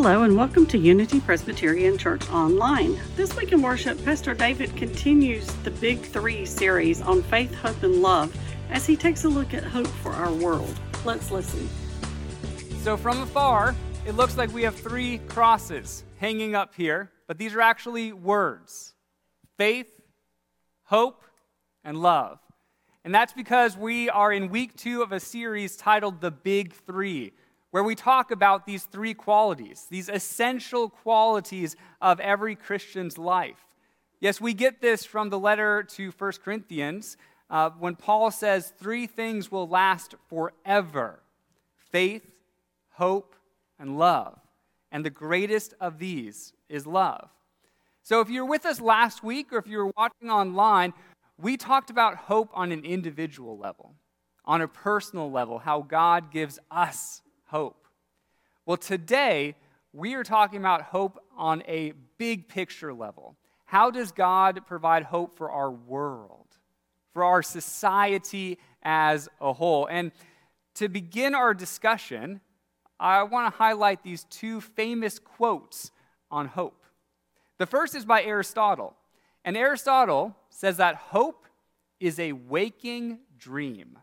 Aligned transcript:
Hello, 0.00 0.22
and 0.22 0.36
welcome 0.36 0.64
to 0.66 0.78
Unity 0.78 1.18
Presbyterian 1.18 1.98
Church 1.98 2.30
Online. 2.30 2.96
This 3.16 3.34
week 3.34 3.50
in 3.50 3.60
worship, 3.60 4.02
Pastor 4.04 4.32
David 4.32 4.76
continues 4.76 5.44
the 5.64 5.72
Big 5.72 5.98
Three 5.98 6.46
series 6.46 7.02
on 7.02 7.20
faith, 7.24 7.52
hope, 7.56 7.82
and 7.82 8.00
love 8.00 8.32
as 8.70 8.86
he 8.86 8.96
takes 8.96 9.24
a 9.24 9.28
look 9.28 9.54
at 9.54 9.64
hope 9.64 9.88
for 9.88 10.12
our 10.12 10.32
world. 10.32 10.78
Let's 11.04 11.32
listen. 11.32 11.68
So, 12.80 12.96
from 12.96 13.20
afar, 13.22 13.74
it 14.06 14.12
looks 14.12 14.36
like 14.36 14.52
we 14.52 14.62
have 14.62 14.76
three 14.76 15.18
crosses 15.26 16.04
hanging 16.18 16.54
up 16.54 16.76
here, 16.76 17.10
but 17.26 17.36
these 17.36 17.52
are 17.56 17.60
actually 17.60 18.12
words 18.12 18.94
faith, 19.56 20.00
hope, 20.84 21.24
and 21.82 22.00
love. 22.00 22.38
And 23.04 23.12
that's 23.12 23.32
because 23.32 23.76
we 23.76 24.08
are 24.08 24.32
in 24.32 24.48
week 24.48 24.76
two 24.76 25.02
of 25.02 25.10
a 25.10 25.18
series 25.18 25.76
titled 25.76 26.20
The 26.20 26.30
Big 26.30 26.72
Three 26.72 27.32
where 27.70 27.82
we 27.82 27.94
talk 27.94 28.30
about 28.30 28.66
these 28.66 28.84
three 28.84 29.14
qualities, 29.14 29.86
these 29.90 30.08
essential 30.08 30.88
qualities 30.88 31.76
of 32.00 32.18
every 32.20 32.54
Christian's 32.54 33.18
life. 33.18 33.66
Yes, 34.20 34.40
we 34.40 34.54
get 34.54 34.80
this 34.80 35.04
from 35.04 35.28
the 35.28 35.38
letter 35.38 35.82
to 35.82 36.10
1 36.10 36.32
Corinthians 36.44 37.16
uh, 37.50 37.70
when 37.78 37.94
Paul 37.94 38.30
says 38.30 38.72
three 38.78 39.06
things 39.06 39.50
will 39.50 39.68
last 39.68 40.14
forever 40.28 41.20
faith, 41.90 42.26
hope, 42.90 43.34
and 43.78 43.98
love. 43.98 44.38
And 44.92 45.04
the 45.04 45.10
greatest 45.10 45.74
of 45.80 45.98
these 45.98 46.52
is 46.68 46.86
love. 46.86 47.30
So 48.02 48.20
if 48.20 48.28
you're 48.28 48.44
with 48.44 48.66
us 48.66 48.80
last 48.80 49.22
week 49.22 49.52
or 49.52 49.58
if 49.58 49.66
you 49.66 49.78
were 49.78 49.92
watching 49.96 50.30
online, 50.30 50.92
we 51.38 51.56
talked 51.56 51.90
about 51.90 52.16
hope 52.16 52.50
on 52.52 52.72
an 52.72 52.84
individual 52.84 53.56
level, 53.56 53.94
on 54.44 54.60
a 54.60 54.68
personal 54.68 55.30
level, 55.30 55.58
how 55.58 55.82
God 55.82 56.30
gives 56.30 56.58
us 56.70 57.22
hope. 57.48 57.86
Well, 58.64 58.76
today, 58.76 59.54
we 59.92 60.14
are 60.14 60.24
talking 60.24 60.58
about 60.58 60.82
hope 60.82 61.22
on 61.36 61.62
a 61.66 61.92
big 62.18 62.48
picture 62.48 62.92
level. 62.92 63.36
How 63.64 63.90
does 63.90 64.12
God 64.12 64.66
provide 64.66 65.04
hope 65.04 65.36
for 65.36 65.50
our 65.50 65.70
world, 65.70 66.46
for 67.12 67.24
our 67.24 67.42
society 67.42 68.58
as 68.82 69.28
a 69.40 69.52
whole? 69.52 69.86
And 69.86 70.12
to 70.74 70.88
begin 70.88 71.34
our 71.34 71.54
discussion, 71.54 72.40
I 73.00 73.22
want 73.22 73.52
to 73.52 73.58
highlight 73.58 74.02
these 74.02 74.24
two 74.24 74.60
famous 74.60 75.18
quotes 75.18 75.90
on 76.30 76.46
hope. 76.46 76.84
The 77.58 77.66
first 77.66 77.94
is 77.94 78.04
by 78.04 78.22
Aristotle. 78.22 78.94
And 79.44 79.56
Aristotle 79.56 80.36
says 80.50 80.76
that 80.76 80.96
hope 80.96 81.46
is 82.00 82.18
a 82.18 82.32
waking 82.32 83.20
dream. 83.38 83.98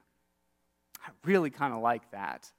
I 1.06 1.12
really 1.24 1.50
kind 1.50 1.74
of 1.74 1.82
like 1.82 2.10
that. 2.12 2.52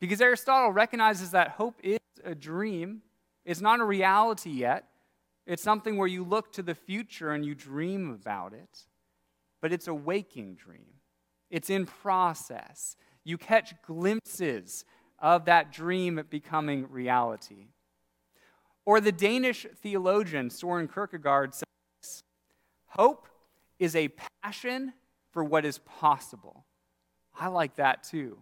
Because 0.00 0.20
Aristotle 0.20 0.70
recognizes 0.70 1.30
that 1.30 1.50
hope 1.50 1.80
is 1.82 1.98
a 2.24 2.34
dream, 2.34 3.02
it's 3.44 3.60
not 3.60 3.80
a 3.80 3.84
reality 3.84 4.50
yet. 4.50 4.88
It's 5.46 5.62
something 5.62 5.96
where 5.96 6.08
you 6.08 6.24
look 6.24 6.52
to 6.54 6.62
the 6.62 6.74
future 6.74 7.32
and 7.32 7.44
you 7.44 7.54
dream 7.54 8.10
about 8.10 8.54
it, 8.54 8.86
but 9.60 9.72
it's 9.72 9.88
a 9.88 9.94
waking 9.94 10.54
dream. 10.54 10.86
It's 11.50 11.70
in 11.70 11.86
process. 11.86 12.96
You 13.24 13.38
catch 13.38 13.74
glimpses 13.86 14.84
of 15.18 15.44
that 15.44 15.72
dream 15.72 16.22
becoming 16.30 16.90
reality. 16.90 17.68
Or 18.86 19.00
the 19.00 19.12
Danish 19.12 19.66
theologian 19.82 20.50
Soren 20.50 20.88
Kierkegaard 20.88 21.54
says, 21.54 22.22
Hope 22.86 23.28
is 23.78 23.96
a 23.96 24.10
passion 24.42 24.92
for 25.32 25.42
what 25.42 25.64
is 25.64 25.78
possible. 25.78 26.64
I 27.38 27.48
like 27.48 27.76
that 27.76 28.04
too. 28.04 28.38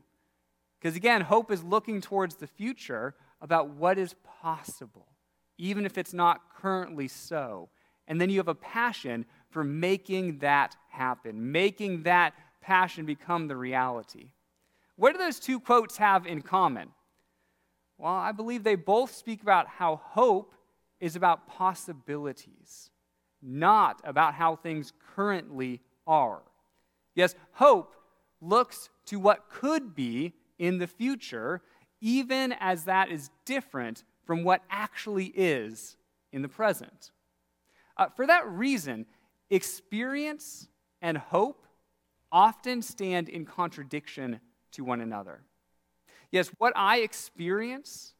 Because 0.82 0.96
again, 0.96 1.20
hope 1.20 1.52
is 1.52 1.62
looking 1.62 2.00
towards 2.00 2.34
the 2.34 2.48
future 2.48 3.14
about 3.40 3.68
what 3.68 3.98
is 3.98 4.16
possible, 4.40 5.06
even 5.56 5.86
if 5.86 5.96
it's 5.96 6.12
not 6.12 6.40
currently 6.60 7.06
so. 7.06 7.68
And 8.08 8.20
then 8.20 8.30
you 8.30 8.38
have 8.38 8.48
a 8.48 8.54
passion 8.56 9.24
for 9.48 9.62
making 9.62 10.38
that 10.38 10.76
happen, 10.90 11.52
making 11.52 12.02
that 12.02 12.34
passion 12.60 13.06
become 13.06 13.46
the 13.46 13.56
reality. 13.56 14.30
What 14.96 15.12
do 15.12 15.18
those 15.18 15.38
two 15.38 15.60
quotes 15.60 15.98
have 15.98 16.26
in 16.26 16.42
common? 16.42 16.88
Well, 17.96 18.12
I 18.12 18.32
believe 18.32 18.64
they 18.64 18.74
both 18.74 19.14
speak 19.14 19.40
about 19.40 19.68
how 19.68 20.00
hope 20.02 20.52
is 20.98 21.14
about 21.14 21.46
possibilities, 21.46 22.90
not 23.40 24.00
about 24.02 24.34
how 24.34 24.56
things 24.56 24.92
currently 25.14 25.80
are. 26.08 26.42
Yes, 27.14 27.36
hope 27.52 27.94
looks 28.40 28.90
to 29.06 29.20
what 29.20 29.48
could 29.48 29.94
be 29.94 30.34
in 30.58 30.78
the 30.78 30.86
future, 30.86 31.62
even 32.00 32.52
as 32.60 32.84
that 32.84 33.10
is 33.10 33.30
different 33.44 34.04
from 34.24 34.44
what 34.44 34.62
actually 34.70 35.26
is 35.26 35.96
in 36.32 36.42
the 36.42 36.48
present. 36.48 37.10
Uh, 37.96 38.06
for 38.16 38.26
that 38.26 38.48
reason, 38.48 39.06
experience 39.50 40.68
and 41.00 41.18
hope 41.18 41.66
often 42.30 42.80
stand 42.80 43.28
in 43.28 43.44
contradiction 43.44 44.40
to 44.72 44.84
one 44.84 45.00
another. 45.00 45.42
Yes, 46.30 46.50
what 46.58 46.72
I 46.74 46.98
experience 46.98 48.14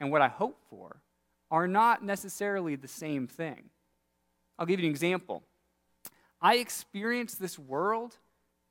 and 0.00 0.10
what 0.10 0.20
I 0.20 0.28
hope 0.28 0.58
for 0.68 1.00
are 1.50 1.68
not 1.68 2.02
necessarily 2.02 2.74
the 2.74 2.88
same 2.88 3.28
thing. 3.28 3.70
I'll 4.58 4.66
give 4.66 4.80
you 4.80 4.86
an 4.86 4.90
example. 4.90 5.44
I 6.40 6.56
experience 6.56 7.36
this 7.36 7.58
world 7.58 8.16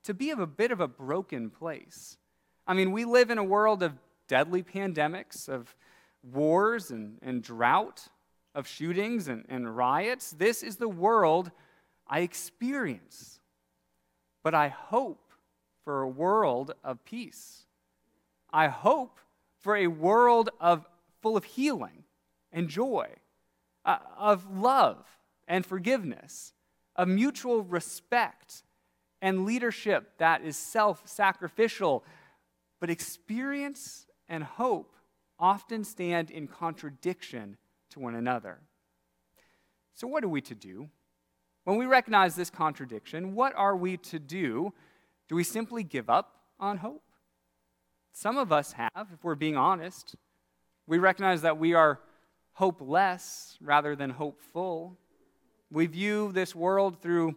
to 0.04 0.14
be 0.14 0.32
of 0.32 0.40
a 0.40 0.48
bit 0.48 0.72
of 0.72 0.82
a 0.82 0.88
broken 0.88 1.50
place. 1.50 2.18
I 2.72 2.74
mean, 2.74 2.94
we 2.94 3.04
live 3.04 3.30
in 3.30 3.38
a 3.38 3.44
world 3.44 3.84
of 3.84 3.98
deadly 4.30 4.64
pandemics, 4.64 5.50
of 5.50 5.76
wars 6.24 6.90
and, 6.90 7.18
and 7.22 7.44
drought, 7.44 8.08
of 8.56 8.66
shootings 8.66 9.28
and, 9.28 9.44
and 9.50 9.76
riots. 9.76 10.32
This 10.32 10.64
is 10.64 10.78
the 10.78 10.88
world 10.88 11.52
I 12.08 12.22
experience. 12.22 13.42
But 14.42 14.56
I 14.56 14.70
hope 14.70 15.34
for 15.84 16.02
a 16.02 16.08
world 16.08 16.74
of 16.82 17.04
peace. 17.04 17.66
I 18.54 18.70
hope 18.70 19.20
for 19.60 19.76
a 19.76 19.88
world 19.88 20.50
of, 20.62 20.88
full 21.22 21.36
of 21.36 21.44
healing 21.44 22.06
and 22.54 22.70
joy, 22.70 23.10
uh, 23.84 23.98
of 24.18 24.50
love 24.50 25.06
and 25.46 25.66
forgiveness, 25.66 26.54
of 26.96 27.10
mutual 27.10 27.64
respect 27.64 28.64
and 29.22 29.44
leadership 29.44 30.14
that 30.20 30.42
is 30.42 30.56
self 30.56 31.02
sacrificial 31.06 32.06
but 32.82 32.90
experience 32.90 34.08
and 34.28 34.44
hope 34.44 34.96
often 35.40 35.86
stand 35.86 36.30
in 36.30 36.48
contradiction 36.48 37.56
to 37.92 38.00
one 38.00 38.16
another. 38.16 38.60
So, 39.94 40.08
what 40.08 40.24
are 40.24 40.30
we 40.30 40.42
to 40.42 40.56
do? 40.56 40.90
When 41.64 41.78
we 41.78 41.86
recognize 41.86 42.36
this 42.36 42.50
contradiction, 42.50 43.36
what 43.36 43.54
are 43.56 43.76
we 43.78 43.98
to 43.98 44.20
do? 44.20 44.74
Do 45.30 45.36
we 45.36 45.44
simply 45.44 45.84
give 45.84 46.10
up 46.10 46.42
on 46.60 46.78
hope? 46.78 47.04
Some 48.14 48.38
of 48.38 48.52
us 48.52 48.74
have, 48.74 49.08
if 49.14 49.24
we're 49.24 49.36
being 49.36 49.56
honest. 49.56 50.16
We 50.88 50.98
recognize 50.98 51.44
that 51.44 51.60
we 51.60 51.74
are 51.74 52.00
hopeless 52.54 53.58
rather 53.62 53.96
than 53.96 54.10
hopeful. 54.10 54.98
We 55.70 55.86
view 55.86 56.32
this 56.32 56.56
world 56.56 57.00
through 57.02 57.36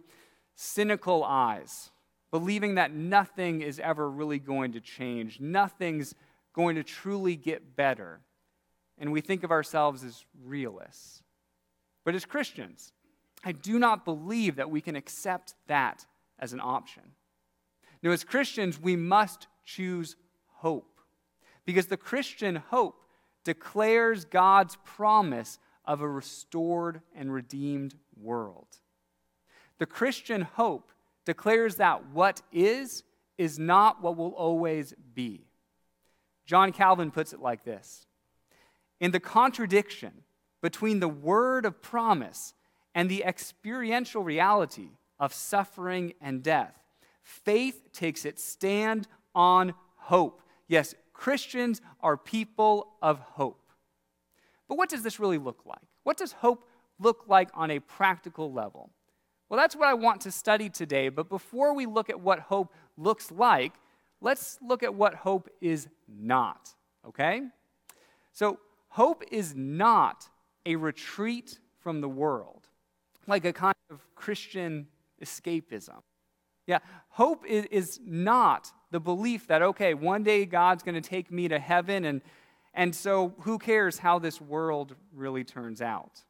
cynical 0.55 1.23
eyes 1.23 1.91
believing 2.31 2.75
that 2.75 2.93
nothing 2.93 3.61
is 3.61 3.79
ever 3.79 4.09
really 4.09 4.39
going 4.39 4.73
to 4.73 4.81
change, 4.81 5.39
nothing's 5.39 6.15
going 6.53 6.75
to 6.75 6.83
truly 6.83 7.35
get 7.35 7.75
better. 7.75 8.21
And 8.97 9.11
we 9.11 9.21
think 9.21 9.43
of 9.43 9.51
ourselves 9.51 10.03
as 10.03 10.25
realists. 10.43 11.21
But 12.03 12.15
as 12.15 12.25
Christians, 12.25 12.93
I 13.43 13.51
do 13.51 13.77
not 13.77 14.05
believe 14.05 14.55
that 14.55 14.69
we 14.69 14.81
can 14.81 14.95
accept 14.95 15.53
that 15.67 16.05
as 16.39 16.53
an 16.53 16.61
option. 16.61 17.03
Now, 18.01 18.11
as 18.11 18.23
Christians, 18.23 18.79
we 18.79 18.95
must 18.95 19.47
choose 19.65 20.15
hope 20.55 20.99
because 21.65 21.87
the 21.87 21.97
Christian 21.97 22.55
hope 22.55 23.01
declares 23.43 24.25
God's 24.25 24.77
promise 24.83 25.59
of 25.85 26.01
a 26.01 26.09
restored 26.09 27.01
and 27.15 27.31
redeemed 27.33 27.95
world. 28.19 28.67
The 29.77 29.85
Christian 29.85 30.41
hope 30.41 30.91
declares 31.25 31.75
that 31.75 32.07
what 32.11 32.41
is, 32.51 33.03
is 33.37 33.59
not 33.59 34.01
what 34.01 34.17
will 34.17 34.31
always 34.31 34.93
be. 35.13 35.45
John 36.45 36.71
Calvin 36.71 37.11
puts 37.11 37.33
it 37.33 37.39
like 37.41 37.63
this 37.63 38.05
In 38.99 39.11
the 39.11 39.19
contradiction 39.19 40.23
between 40.61 40.99
the 40.99 41.07
word 41.07 41.65
of 41.65 41.81
promise 41.81 42.53
and 42.93 43.09
the 43.09 43.23
experiential 43.23 44.23
reality 44.23 44.89
of 45.19 45.33
suffering 45.33 46.13
and 46.21 46.43
death, 46.43 46.79
faith 47.23 47.91
takes 47.91 48.25
its 48.25 48.43
stand 48.43 49.07
on 49.33 49.73
hope. 49.95 50.41
Yes, 50.67 50.95
Christians 51.13 51.81
are 52.01 52.17
people 52.17 52.93
of 53.01 53.19
hope. 53.19 53.69
But 54.67 54.77
what 54.77 54.89
does 54.89 55.03
this 55.03 55.19
really 55.19 55.37
look 55.37 55.61
like? 55.65 55.81
What 56.03 56.17
does 56.17 56.31
hope 56.31 56.67
look 56.99 57.25
like 57.27 57.49
on 57.53 57.71
a 57.71 57.79
practical 57.79 58.51
level? 58.51 58.91
Well, 59.49 59.59
that's 59.59 59.75
what 59.75 59.87
I 59.87 59.93
want 59.93 60.21
to 60.21 60.31
study 60.31 60.69
today. 60.69 61.09
But 61.09 61.29
before 61.29 61.73
we 61.73 61.85
look 61.85 62.09
at 62.09 62.19
what 62.19 62.39
hope 62.39 62.73
looks 62.97 63.31
like, 63.31 63.73
let's 64.21 64.57
look 64.61 64.83
at 64.83 64.93
what 64.93 65.13
hope 65.13 65.49
is 65.61 65.87
not, 66.07 66.69
okay? 67.07 67.41
So, 68.31 68.59
hope 68.89 69.23
is 69.31 69.55
not 69.55 70.27
a 70.65 70.75
retreat 70.75 71.59
from 71.79 72.01
the 72.01 72.09
world, 72.09 72.67
like 73.27 73.45
a 73.45 73.53
kind 73.53 73.75
of 73.91 73.99
Christian 74.15 74.87
escapism. 75.23 76.01
Yeah, 76.65 76.79
hope 77.09 77.45
is, 77.45 77.65
is 77.65 77.99
not 78.03 78.71
the 78.89 78.99
belief 78.99 79.47
that, 79.47 79.61
okay, 79.61 79.93
one 79.93 80.23
day 80.23 80.45
God's 80.45 80.81
going 80.81 80.95
to 80.95 81.07
take 81.07 81.31
me 81.31 81.47
to 81.47 81.59
heaven, 81.59 82.05
and, 82.05 82.21
and 82.73 82.95
so 82.95 83.35
who 83.41 83.59
cares 83.59 83.99
how 83.99 84.17
this 84.17 84.41
world 84.41 84.95
really 85.13 85.43
turns 85.43 85.81
out? 85.81 86.23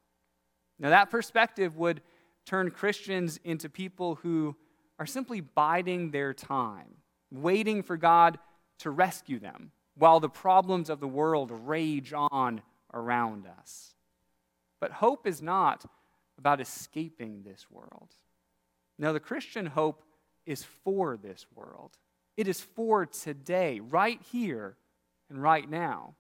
Now, 0.77 0.89
that 0.89 1.09
perspective 1.09 1.77
would 1.77 2.01
turn 2.45 2.71
Christians 2.71 3.39
into 3.43 3.69
people 3.69 4.15
who 4.15 4.55
are 4.99 5.05
simply 5.05 5.41
biding 5.41 6.11
their 6.11 6.33
time, 6.33 6.95
waiting 7.31 7.83
for 7.83 7.97
God 7.97 8.37
to 8.79 8.91
rescue 8.91 9.39
them 9.39 9.71
while 9.97 10.19
the 10.19 10.29
problems 10.29 10.89
of 10.89 10.99
the 10.99 11.07
world 11.07 11.51
rage 11.51 12.13
on 12.13 12.61
around 12.93 13.45
us. 13.59 13.95
But 14.79 14.91
hope 14.91 15.25
is 15.25 15.41
not 15.41 15.85
about 16.37 16.61
escaping 16.61 17.43
this 17.43 17.65
world. 17.69 18.09
Now, 18.97 19.13
the 19.13 19.19
Christian 19.19 19.65
hope 19.65 20.03
is 20.45 20.63
for 20.83 21.17
this 21.17 21.45
world. 21.55 21.97
It 22.37 22.47
is 22.47 22.61
for 22.61 23.05
today, 23.05 23.79
right 23.79 24.21
here 24.31 24.75
and 25.29 25.41
right 25.41 25.69
now. 25.69 26.15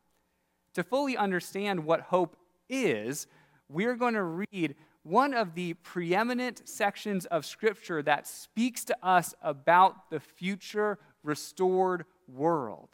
To 0.73 0.83
fully 0.83 1.15
understand 1.15 1.85
what 1.85 2.01
hope 2.01 2.35
is, 2.69 3.27
we're 3.69 3.95
going 3.95 4.13
to 4.13 4.23
read 4.23 4.75
one 5.05 5.35
of 5.35 5.53
the 5.53 5.75
preeminent 5.75 6.67
sections 6.67 7.27
of 7.27 7.45
Scripture 7.45 8.01
that 8.01 8.25
speaks 8.25 8.83
to 8.83 8.97
us 9.03 9.35
about 9.43 10.09
the 10.09 10.19
future 10.19 10.97
restored 11.21 12.05
world. 12.27 12.89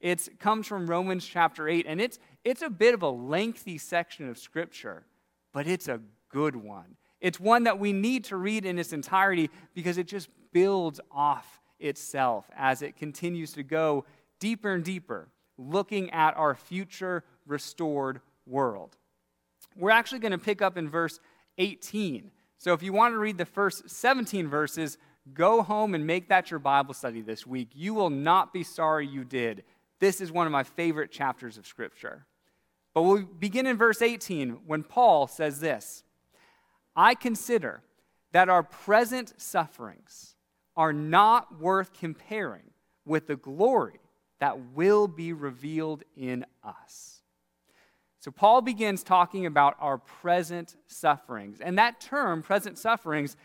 It 0.00 0.40
comes 0.40 0.66
from 0.66 0.86
Romans 0.86 1.26
chapter 1.26 1.68
8, 1.68 1.84
and 1.86 2.00
it's, 2.00 2.18
it's 2.42 2.62
a 2.62 2.70
bit 2.70 2.94
of 2.94 3.02
a 3.02 3.10
lengthy 3.10 3.76
section 3.76 4.30
of 4.30 4.38
Scripture, 4.38 5.04
but 5.52 5.66
it's 5.66 5.88
a 5.88 6.00
good 6.30 6.56
one. 6.56 6.96
It's 7.20 7.38
one 7.38 7.64
that 7.64 7.78
we 7.78 7.92
need 7.92 8.24
to 8.24 8.36
read 8.38 8.64
in 8.64 8.78
its 8.78 8.94
entirety 8.94 9.50
because 9.74 9.98
it 9.98 10.06
just 10.08 10.30
builds 10.54 11.00
off 11.10 11.60
itself 11.78 12.46
as 12.56 12.80
it 12.80 12.96
continues 12.96 13.52
to 13.52 13.62
go 13.62 14.06
deeper 14.40 14.72
and 14.72 14.82
deeper, 14.82 15.28
looking 15.58 16.10
at 16.12 16.34
our 16.38 16.54
future 16.54 17.24
restored 17.46 18.22
world. 18.46 18.96
We're 19.76 19.90
actually 19.90 20.20
going 20.20 20.32
to 20.32 20.38
pick 20.38 20.62
up 20.62 20.76
in 20.76 20.88
verse 20.88 21.20
18. 21.58 22.30
So 22.58 22.72
if 22.72 22.82
you 22.82 22.92
want 22.92 23.14
to 23.14 23.18
read 23.18 23.38
the 23.38 23.44
first 23.44 23.90
17 23.90 24.48
verses, 24.48 24.98
go 25.34 25.62
home 25.62 25.94
and 25.94 26.06
make 26.06 26.28
that 26.28 26.50
your 26.50 26.60
Bible 26.60 26.94
study 26.94 27.20
this 27.20 27.46
week. 27.46 27.70
You 27.74 27.94
will 27.94 28.10
not 28.10 28.52
be 28.52 28.62
sorry 28.62 29.06
you 29.06 29.24
did. 29.24 29.64
This 29.98 30.20
is 30.20 30.32
one 30.32 30.46
of 30.46 30.52
my 30.52 30.62
favorite 30.62 31.10
chapters 31.10 31.58
of 31.58 31.66
Scripture. 31.66 32.26
But 32.94 33.02
we'll 33.02 33.22
begin 33.24 33.66
in 33.66 33.76
verse 33.76 34.00
18 34.00 34.60
when 34.66 34.82
Paul 34.82 35.26
says 35.26 35.60
this 35.60 36.02
I 36.94 37.14
consider 37.14 37.82
that 38.32 38.48
our 38.48 38.62
present 38.62 39.34
sufferings 39.36 40.34
are 40.76 40.92
not 40.92 41.60
worth 41.60 41.92
comparing 41.92 42.70
with 43.04 43.26
the 43.26 43.36
glory 43.36 44.00
that 44.40 44.74
will 44.74 45.08
be 45.08 45.32
revealed 45.32 46.04
in 46.16 46.44
us. 46.62 47.15
So, 48.26 48.32
Paul 48.32 48.60
begins 48.60 49.04
talking 49.04 49.46
about 49.46 49.76
our 49.78 49.98
present 49.98 50.74
sufferings. 50.88 51.60
And 51.60 51.78
that 51.78 52.00
term, 52.00 52.42
present 52.42 52.76
sufferings, 52.76 53.36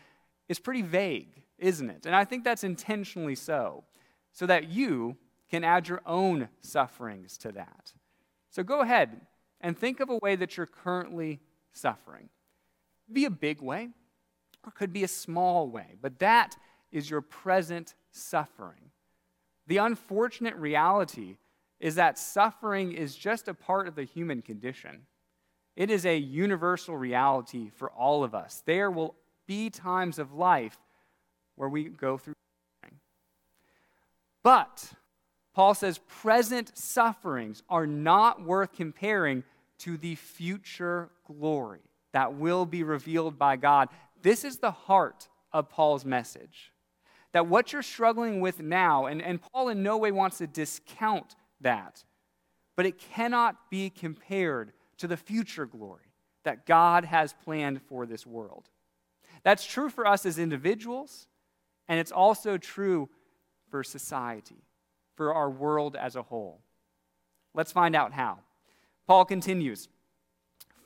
is 0.48 0.58
pretty 0.58 0.82
vague, 0.82 1.44
isn't 1.56 1.88
it? 1.88 2.04
And 2.04 2.16
I 2.16 2.24
think 2.24 2.42
that's 2.42 2.64
intentionally 2.64 3.36
so, 3.36 3.84
so 4.32 4.44
that 4.46 4.70
you 4.70 5.16
can 5.48 5.62
add 5.62 5.86
your 5.86 6.02
own 6.04 6.48
sufferings 6.62 7.38
to 7.38 7.52
that. 7.52 7.92
So, 8.50 8.64
go 8.64 8.80
ahead 8.80 9.20
and 9.60 9.78
think 9.78 10.00
of 10.00 10.10
a 10.10 10.16
way 10.16 10.34
that 10.34 10.56
you're 10.56 10.66
currently 10.66 11.38
suffering. 11.72 12.28
Be 13.12 13.24
a 13.24 13.30
big 13.30 13.62
way, 13.62 13.90
or 14.66 14.72
could 14.72 14.92
be 14.92 15.04
a 15.04 15.08
small 15.08 15.68
way, 15.68 15.94
but 16.02 16.18
that 16.18 16.56
is 16.90 17.08
your 17.08 17.20
present 17.20 17.94
suffering. 18.10 18.90
The 19.68 19.76
unfortunate 19.76 20.56
reality 20.56 21.36
is 21.82 21.96
that 21.96 22.16
suffering 22.16 22.92
is 22.92 23.16
just 23.16 23.48
a 23.48 23.54
part 23.54 23.88
of 23.88 23.96
the 23.96 24.04
human 24.04 24.40
condition. 24.40 25.00
It 25.74 25.90
is 25.90 26.06
a 26.06 26.16
universal 26.16 26.96
reality 26.96 27.70
for 27.74 27.90
all 27.90 28.22
of 28.22 28.36
us. 28.36 28.62
There 28.64 28.88
will 28.88 29.16
be 29.48 29.68
times 29.68 30.20
of 30.20 30.32
life 30.32 30.78
where 31.56 31.68
we 31.68 31.88
go 31.88 32.16
through 32.16 32.34
suffering. 32.80 33.00
But, 34.44 34.92
Paul 35.54 35.74
says, 35.74 35.98
present 36.06 36.78
sufferings 36.78 37.64
are 37.68 37.86
not 37.86 38.44
worth 38.44 38.72
comparing 38.72 39.42
to 39.78 39.96
the 39.96 40.14
future 40.14 41.10
glory 41.26 41.80
that 42.12 42.34
will 42.34 42.64
be 42.64 42.84
revealed 42.84 43.40
by 43.40 43.56
God. 43.56 43.88
This 44.22 44.44
is 44.44 44.58
the 44.58 44.70
heart 44.70 45.28
of 45.52 45.68
Paul's 45.68 46.04
message 46.04 46.72
that 47.32 47.48
what 47.48 47.72
you're 47.72 47.82
struggling 47.82 48.40
with 48.40 48.60
now, 48.60 49.06
and, 49.06 49.20
and 49.20 49.40
Paul 49.42 49.70
in 49.70 49.82
no 49.82 49.96
way 49.96 50.12
wants 50.12 50.38
to 50.38 50.46
discount 50.46 51.34
that, 51.62 52.04
but 52.76 52.86
it 52.86 52.98
cannot 52.98 53.70
be 53.70 53.90
compared 53.90 54.72
to 54.98 55.06
the 55.06 55.16
future 55.16 55.66
glory 55.66 56.12
that 56.44 56.66
God 56.66 57.04
has 57.04 57.34
planned 57.44 57.82
for 57.82 58.06
this 58.06 58.26
world. 58.26 58.68
That's 59.42 59.64
true 59.64 59.88
for 59.88 60.06
us 60.06 60.26
as 60.26 60.38
individuals, 60.38 61.26
and 61.88 61.98
it's 61.98 62.12
also 62.12 62.58
true 62.58 63.08
for 63.70 63.82
society, 63.82 64.64
for 65.16 65.34
our 65.34 65.50
world 65.50 65.96
as 65.96 66.16
a 66.16 66.22
whole. 66.22 66.60
Let's 67.54 67.72
find 67.72 67.94
out 67.94 68.12
how. 68.12 68.38
Paul 69.06 69.24
continues 69.24 69.88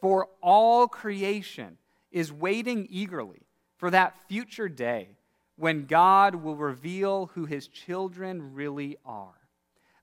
For 0.00 0.28
all 0.42 0.88
creation 0.88 1.78
is 2.10 2.32
waiting 2.32 2.86
eagerly 2.90 3.42
for 3.76 3.90
that 3.90 4.14
future 4.28 4.68
day 4.68 5.16
when 5.56 5.86
God 5.86 6.34
will 6.36 6.56
reveal 6.56 7.30
who 7.34 7.46
his 7.46 7.68
children 7.68 8.54
really 8.54 8.96
are. 9.04 9.45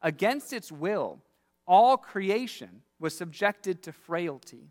Against 0.03 0.51
its 0.51 0.71
will, 0.71 1.21
all 1.65 1.95
creation 1.95 2.81
was 2.99 3.15
subjected 3.15 3.81
to 3.83 3.93
frailty. 3.93 4.67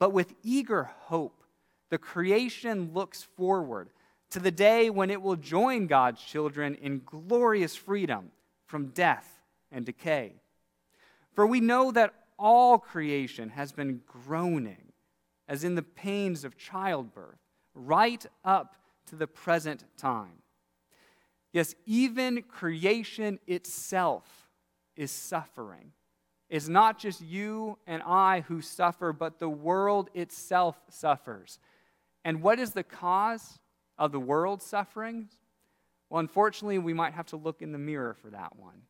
But 0.00 0.12
with 0.12 0.34
eager 0.42 0.90
hope, 1.04 1.44
the 1.90 1.98
creation 1.98 2.90
looks 2.92 3.22
forward 3.22 3.90
to 4.30 4.40
the 4.40 4.50
day 4.50 4.90
when 4.90 5.10
it 5.10 5.22
will 5.22 5.36
join 5.36 5.86
God's 5.86 6.20
children 6.20 6.74
in 6.74 7.02
glorious 7.06 7.76
freedom 7.76 8.30
from 8.66 8.88
death 8.88 9.40
and 9.70 9.86
decay. 9.86 10.34
For 11.32 11.46
we 11.46 11.60
know 11.60 11.92
that 11.92 12.12
all 12.38 12.78
creation 12.78 13.50
has 13.50 13.72
been 13.72 14.00
groaning, 14.06 14.92
as 15.48 15.64
in 15.64 15.76
the 15.76 15.82
pains 15.82 16.44
of 16.44 16.58
childbirth, 16.58 17.38
right 17.74 18.26
up 18.44 18.74
to 19.06 19.16
the 19.16 19.26
present 19.26 19.84
time. 19.96 20.42
Yes, 21.52 21.74
even 21.86 22.42
creation 22.42 23.38
itself 23.46 24.47
is 24.98 25.10
suffering. 25.10 25.92
It's 26.50 26.68
not 26.68 26.98
just 26.98 27.22
you 27.22 27.78
and 27.86 28.02
I 28.02 28.40
who 28.42 28.60
suffer, 28.60 29.14
but 29.14 29.38
the 29.38 29.48
world 29.48 30.10
itself 30.12 30.82
suffers. 30.90 31.58
And 32.22 32.42
what 32.42 32.58
is 32.58 32.72
the 32.72 32.82
cause 32.82 33.58
of 33.96 34.12
the 34.12 34.20
world's 34.20 34.66
suffering? 34.66 35.28
Well, 36.10 36.20
unfortunately, 36.20 36.78
we 36.78 36.92
might 36.92 37.14
have 37.14 37.26
to 37.28 37.36
look 37.36 37.62
in 37.62 37.72
the 37.72 37.78
mirror 37.78 38.14
for 38.14 38.28
that 38.28 38.56
one. 38.56 38.82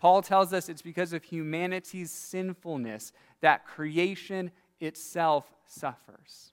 Paul 0.00 0.22
tells 0.22 0.52
us 0.52 0.68
it's 0.68 0.82
because 0.82 1.12
of 1.12 1.22
humanity's 1.22 2.10
sinfulness 2.10 3.12
that 3.40 3.66
creation 3.66 4.50
itself 4.80 5.52
suffers. 5.66 6.52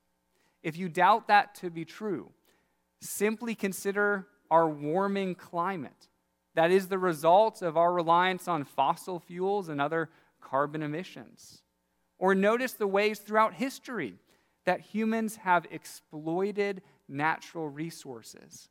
If 0.61 0.77
you 0.77 0.89
doubt 0.89 1.27
that 1.27 1.55
to 1.55 1.69
be 1.69 1.85
true, 1.85 2.31
Simply 3.05 3.55
consider 3.55 4.27
our 4.49 4.67
warming 4.67 5.35
climate. 5.35 6.07
That 6.55 6.71
is 6.71 6.87
the 6.87 6.97
result 6.97 7.61
of 7.61 7.77
our 7.77 7.93
reliance 7.93 8.47
on 8.47 8.63
fossil 8.63 9.19
fuels 9.19 9.69
and 9.69 9.79
other 9.79 10.09
carbon 10.41 10.81
emissions. 10.81 11.61
Or 12.17 12.33
notice 12.33 12.73
the 12.73 12.87
ways 12.87 13.19
throughout 13.19 13.53
history 13.53 14.15
that 14.65 14.79
humans 14.79 15.35
have 15.37 15.67
exploited 15.69 16.81
natural 17.07 17.69
resources 17.69 18.69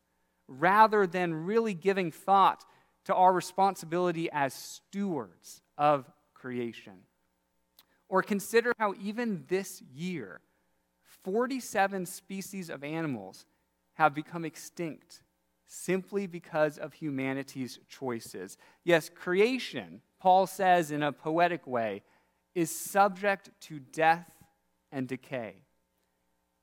rather 0.48 1.06
than 1.06 1.46
really 1.46 1.74
giving 1.74 2.10
thought 2.10 2.64
to 3.04 3.14
our 3.14 3.32
responsibility 3.32 4.30
as 4.32 4.54
stewards 4.54 5.60
of 5.76 6.10
creation. 6.32 6.94
Or 8.08 8.22
consider 8.22 8.72
how 8.78 8.94
even 9.02 9.44
this 9.48 9.82
year, 9.94 10.40
47 11.22 12.06
species 12.06 12.70
of 12.70 12.82
animals 12.82 13.44
have 13.94 14.14
become 14.14 14.44
extinct 14.44 15.22
simply 15.66 16.26
because 16.26 16.78
of 16.78 16.92
humanity's 16.92 17.78
choices. 17.88 18.56
Yes, 18.84 19.08
creation, 19.08 20.00
Paul 20.20 20.46
says 20.46 20.90
in 20.90 21.02
a 21.02 21.12
poetic 21.12 21.66
way, 21.66 22.02
is 22.54 22.70
subject 22.70 23.50
to 23.62 23.80
death 23.80 24.30
and 24.92 25.08
decay. 25.08 25.56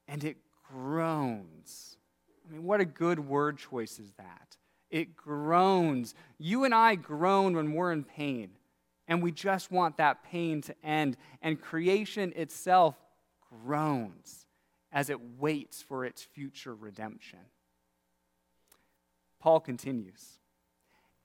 And 0.07 0.23
it 0.23 0.37
groans. 0.71 1.97
I 2.47 2.53
mean, 2.53 2.63
what 2.63 2.81
a 2.81 2.85
good 2.85 3.19
word 3.19 3.57
choice 3.57 3.99
is 3.99 4.13
that? 4.17 4.57
It 4.89 5.15
groans. 5.15 6.15
You 6.37 6.63
and 6.65 6.73
I 6.75 6.95
groan 6.95 7.55
when 7.55 7.73
we're 7.73 7.91
in 7.91 8.03
pain 8.03 8.51
And 9.07 9.21
we 9.21 9.31
just 9.31 9.71
want 9.71 9.97
that 9.97 10.23
pain 10.23 10.61
to 10.61 10.75
end. 10.83 11.17
And 11.41 11.61
creation 11.61 12.31
itself 12.35 12.95
groans 13.65 14.45
as 14.91 15.09
it 15.09 15.19
waits 15.39 15.81
for 15.81 16.05
its 16.05 16.21
future 16.23 16.75
redemption. 16.75 17.39
Paul 19.41 19.59
continues, 19.59 20.39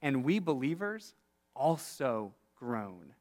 and 0.02 0.24
we 0.24 0.38
believers 0.38 1.14
also 1.54 2.32
groan, 2.58 3.14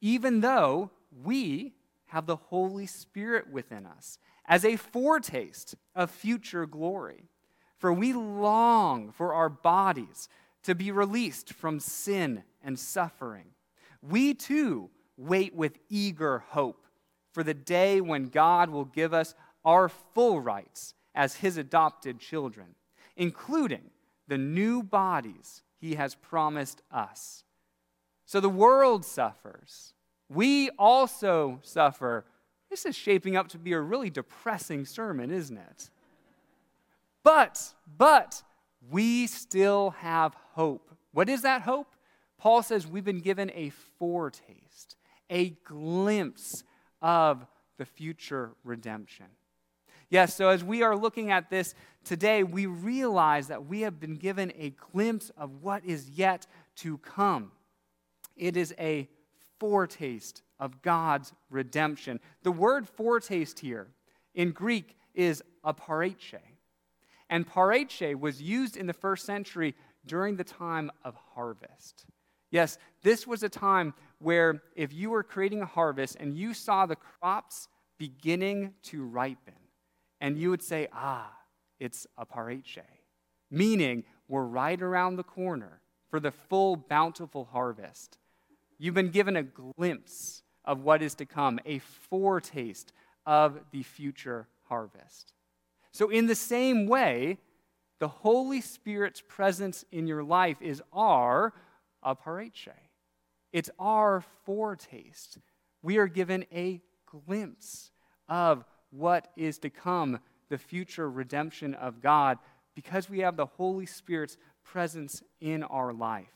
even 0.00 0.40
though 0.40 0.90
we 1.22 1.74
have 2.06 2.26
the 2.26 2.36
Holy 2.36 2.86
Spirit 2.86 3.50
within 3.52 3.86
us 3.86 4.18
as 4.46 4.64
a 4.64 4.76
foretaste 4.76 5.76
of 5.94 6.10
future 6.10 6.66
glory. 6.66 7.28
For 7.76 7.92
we 7.92 8.12
long 8.12 9.12
for 9.12 9.32
our 9.32 9.48
bodies 9.48 10.28
to 10.64 10.74
be 10.74 10.90
released 10.90 11.52
from 11.54 11.80
sin 11.80 12.42
and 12.62 12.78
suffering. 12.78 13.46
We 14.02 14.34
too 14.34 14.90
wait 15.16 15.54
with 15.54 15.78
eager 15.88 16.40
hope 16.48 16.84
for 17.32 17.42
the 17.42 17.54
day 17.54 18.00
when 18.00 18.26
God 18.26 18.70
will 18.70 18.84
give 18.84 19.14
us 19.14 19.34
our 19.64 19.88
full 19.88 20.40
rights 20.40 20.94
as 21.14 21.36
His 21.36 21.56
adopted 21.56 22.18
children, 22.18 22.74
including 23.16 23.90
the 24.30 24.38
new 24.38 24.82
bodies 24.82 25.62
He 25.80 25.96
has 25.96 26.14
promised 26.14 26.82
us. 26.90 27.44
So 28.24 28.38
the 28.38 28.48
world 28.48 29.04
suffers. 29.04 29.92
We 30.28 30.70
also 30.78 31.58
suffer. 31.62 32.24
This 32.70 32.86
is 32.86 32.94
shaping 32.94 33.36
up 33.36 33.48
to 33.48 33.58
be 33.58 33.72
a 33.72 33.80
really 33.80 34.08
depressing 34.08 34.84
sermon, 34.84 35.32
isn't 35.32 35.58
it? 35.58 35.90
But, 37.24 37.74
but, 37.98 38.42
we 38.88 39.26
still 39.26 39.90
have 39.98 40.36
hope. 40.52 40.94
What 41.12 41.28
is 41.28 41.42
that 41.42 41.62
hope? 41.62 41.96
Paul 42.38 42.62
says 42.62 42.86
we've 42.86 43.04
been 43.04 43.18
given 43.18 43.50
a 43.52 43.72
foretaste, 43.98 44.94
a 45.28 45.50
glimpse 45.64 46.62
of 47.02 47.44
the 47.78 47.84
future 47.84 48.52
redemption. 48.62 49.26
Yes, 50.10 50.34
so 50.34 50.48
as 50.48 50.62
we 50.64 50.82
are 50.82 50.96
looking 50.96 51.30
at 51.30 51.50
this 51.50 51.74
today, 52.04 52.42
we 52.42 52.66
realize 52.66 53.48
that 53.48 53.66
we 53.66 53.82
have 53.82 54.00
been 54.00 54.16
given 54.16 54.52
a 54.56 54.70
glimpse 54.70 55.30
of 55.36 55.62
what 55.62 55.84
is 55.84 56.10
yet 56.10 56.46
to 56.76 56.98
come. 56.98 57.52
It 58.36 58.56
is 58.56 58.74
a 58.78 59.08
foretaste 59.58 60.42
of 60.58 60.82
God's 60.82 61.32
redemption. 61.50 62.20
The 62.42 62.52
word 62.52 62.88
foretaste 62.88 63.58
here 63.60 63.88
in 64.34 64.52
Greek 64.52 64.96
is 65.14 65.42
aparche. 65.64 66.40
And 67.28 67.46
parache 67.46 68.18
was 68.18 68.42
used 68.42 68.76
in 68.76 68.86
the 68.86 68.92
first 68.92 69.24
century 69.24 69.74
during 70.06 70.36
the 70.36 70.44
time 70.44 70.90
of 71.04 71.14
harvest. 71.34 72.06
Yes, 72.50 72.78
this 73.02 73.26
was 73.26 73.42
a 73.42 73.48
time 73.48 73.94
where 74.18 74.62
if 74.74 74.92
you 74.92 75.10
were 75.10 75.22
creating 75.22 75.62
a 75.62 75.66
harvest 75.66 76.16
and 76.18 76.36
you 76.36 76.52
saw 76.54 76.86
the 76.86 76.96
crops 76.96 77.68
beginning 77.98 78.74
to 78.82 79.04
ripen, 79.04 79.54
and 80.20 80.38
you 80.38 80.50
would 80.50 80.62
say, 80.62 80.88
ah, 80.92 81.30
it's 81.80 82.06
a 82.16 82.24
parache, 82.24 82.84
meaning 83.50 84.04
we're 84.28 84.44
right 84.44 84.80
around 84.80 85.16
the 85.16 85.24
corner 85.24 85.80
for 86.08 86.20
the 86.20 86.30
full 86.30 86.76
bountiful 86.76 87.48
harvest. 87.52 88.18
You've 88.78 88.94
been 88.94 89.10
given 89.10 89.36
a 89.36 89.42
glimpse 89.42 90.42
of 90.64 90.82
what 90.82 91.02
is 91.02 91.14
to 91.16 91.26
come, 91.26 91.58
a 91.64 91.78
foretaste 91.78 92.92
of 93.26 93.58
the 93.72 93.82
future 93.82 94.46
harvest. 94.68 95.32
So, 95.92 96.10
in 96.10 96.26
the 96.26 96.34
same 96.34 96.86
way, 96.86 97.38
the 97.98 98.08
Holy 98.08 98.60
Spirit's 98.60 99.22
presence 99.26 99.84
in 99.90 100.06
your 100.06 100.22
life 100.22 100.62
is 100.62 100.82
our 100.92 101.52
aparche. 102.04 102.68
It's 103.52 103.70
our 103.78 104.24
foretaste. 104.44 105.38
We 105.82 105.98
are 105.98 106.06
given 106.06 106.46
a 106.52 106.80
glimpse 107.06 107.90
of 108.28 108.64
what 108.90 109.30
is 109.36 109.58
to 109.58 109.70
come, 109.70 110.20
the 110.50 110.58
future 110.58 111.10
redemption 111.10 111.72
of 111.74 112.02
God, 112.02 112.36
because 112.74 113.08
we 113.08 113.20
have 113.20 113.36
the 113.36 113.46
Holy 113.46 113.86
Spirit's 113.86 114.36
presence 114.62 115.22
in 115.40 115.62
our 115.62 115.92
life. 115.94 116.28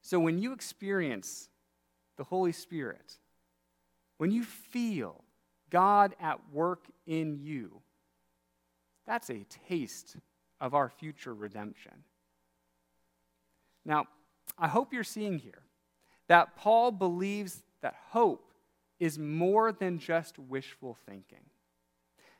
So 0.00 0.18
when 0.18 0.38
you 0.38 0.52
experience 0.52 1.48
the 2.16 2.24
Holy 2.24 2.52
Spirit, 2.52 3.18
when 4.16 4.30
you 4.30 4.44
feel 4.44 5.22
God 5.70 6.14
at 6.20 6.40
work 6.52 6.84
in 7.06 7.38
you, 7.42 7.82
that's 9.06 9.28
a 9.28 9.44
taste 9.68 10.16
of 10.60 10.74
our 10.74 10.88
future 10.88 11.34
redemption. 11.34 11.92
Now, 13.84 14.06
I 14.58 14.68
hope 14.68 14.92
you're 14.92 15.04
seeing 15.04 15.38
here 15.38 15.62
that 16.28 16.56
Paul 16.56 16.90
believes 16.90 17.62
that 17.82 17.96
hope 18.10 18.52
is 18.98 19.18
more 19.18 19.72
than 19.72 19.98
just 19.98 20.38
wishful 20.38 20.96
thinking. 21.06 21.40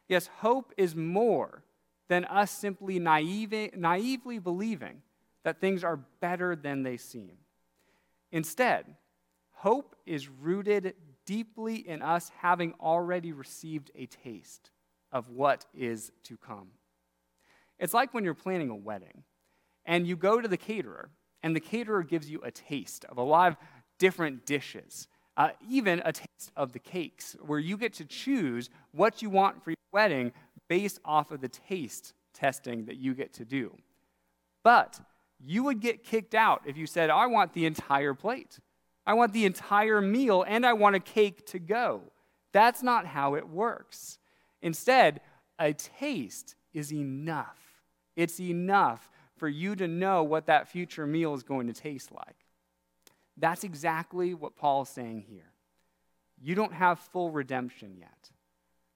Yes, 0.09 0.29
hope 0.39 0.73
is 0.77 0.95
more 0.95 1.65
than 2.09 2.25
us 2.27 2.51
simply 2.51 2.99
naive, 2.99 3.75
naively 3.77 4.39
believing 4.39 5.03
that 5.45 5.61
things 5.61 5.85
are 5.85 5.97
better 6.21 6.55
than 6.55 6.83
they 6.83 6.97
seem. 6.97 7.39
Instead, 8.33 8.97
hope 9.53 9.97
is 10.07 10.29
rooted 10.29 10.95
deeply 11.25 11.77
in 11.77 12.03
us 12.03 12.31
having 12.39 12.75
already 12.81 13.33
received 13.33 13.91
a 13.95 14.07
taste 14.07 14.71
of 15.13 15.31
what 15.31 15.65
is 15.75 16.13
to 16.25 16.37
come. 16.37 16.69
It's 17.79 17.95
like 17.95 18.13
when 18.13 18.25
you're 18.25 18.35
planning 18.35 18.71
a 18.71 18.77
wedding 18.77 19.23
and 19.87 20.07
you 20.07 20.17
go 20.17 20.41
to 20.41 20.49
the 20.49 20.57
caterer, 20.57 21.11
and 21.43 21.55
the 21.55 21.61
caterer 21.61 22.03
gives 22.03 22.31
you 22.31 22.41
a 22.43 22.51
taste 22.51 23.05
of 23.05 23.19
a 23.19 23.23
lot 23.23 23.53
of 23.53 23.57
different 23.99 24.47
dishes, 24.47 25.09
uh, 25.37 25.51
even 25.69 26.01
a 26.05 26.13
taste 26.13 26.53
of 26.57 26.73
the 26.73 26.79
cakes, 26.79 27.37
where 27.45 27.59
you 27.59 27.77
get 27.77 27.95
to 27.95 28.05
choose 28.05 28.71
what 28.93 29.23
you 29.23 29.31
want 29.31 29.63
for 29.63 29.71
your 29.71 29.77
wedding 29.93 30.33
based 30.69 31.01
off 31.05 31.31
of 31.31 31.41
the 31.41 31.49
taste 31.49 32.13
testing 32.33 32.87
that 32.87 32.97
you 32.97 33.15
get 33.15 33.33
to 33.35 33.45
do. 33.45 33.77
But 34.63 35.01
you 35.41 35.63
would 35.65 35.81
get 35.81 36.05
kicked 36.05 36.35
out 36.35 36.63
if 36.67 36.77
you 36.77 36.87
said, 36.87 37.11
I 37.11 37.27
want 37.27 37.53
the 37.53 37.67
entire 37.67 38.15
plate. 38.15 38.59
I 39.07 39.15
want 39.15 39.33
the 39.33 39.45
entire 39.45 40.01
meal, 40.01 40.45
and 40.47 40.65
I 40.65 40.73
want 40.73 40.97
a 40.97 41.01
cake 41.01 41.47
to 41.49 41.59
go. 41.59 42.03
That's 42.53 42.83
not 42.83 43.07
how 43.07 43.35
it 43.35 43.49
works. 43.49 44.19
Instead, 44.63 45.21
a 45.59 45.75
taste 45.75 46.55
is 46.73 46.93
enough. 46.93 47.59
It's 48.17 48.41
enough 48.41 49.11
for 49.37 49.49
you 49.49 49.77
to 49.77 49.89
know 49.89 50.23
what 50.23 50.47
that 50.47 50.69
future 50.69 51.07
meal 51.07 51.35
is 51.35 51.43
going 51.43 51.67
to 51.67 51.73
taste 51.73 52.13
like. 52.13 52.44
That's 53.37 53.65
exactly 53.65 54.35
what 54.35 54.57
Paul's 54.57 54.89
saying 54.89 55.25
here. 55.29 55.53
You 56.41 56.55
don't 56.55 56.73
have 56.73 56.99
full 56.99 57.31
redemption 57.31 57.97
yet. 57.99 58.31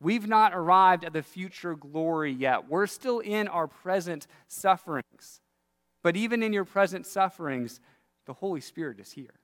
We've 0.00 0.28
not 0.28 0.54
arrived 0.54 1.04
at 1.04 1.12
the 1.12 1.22
future 1.22 1.74
glory 1.74 2.32
yet. 2.32 2.68
We're 2.68 2.86
still 2.86 3.18
in 3.18 3.48
our 3.48 3.66
present 3.66 4.26
sufferings. 4.46 5.40
But 6.02 6.16
even 6.16 6.42
in 6.42 6.52
your 6.52 6.64
present 6.64 7.04
sufferings, 7.06 7.80
the 8.26 8.32
Holy 8.32 8.60
Spirit 8.60 9.00
is 9.00 9.10
here. 9.10 9.34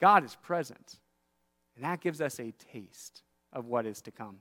God 0.00 0.24
is 0.24 0.36
present. 0.36 0.98
And 1.76 1.84
that 1.84 2.00
gives 2.00 2.20
us 2.20 2.40
a 2.40 2.52
taste 2.72 3.22
of 3.52 3.66
what 3.66 3.84
is 3.84 4.00
to 4.02 4.10
come. 4.10 4.38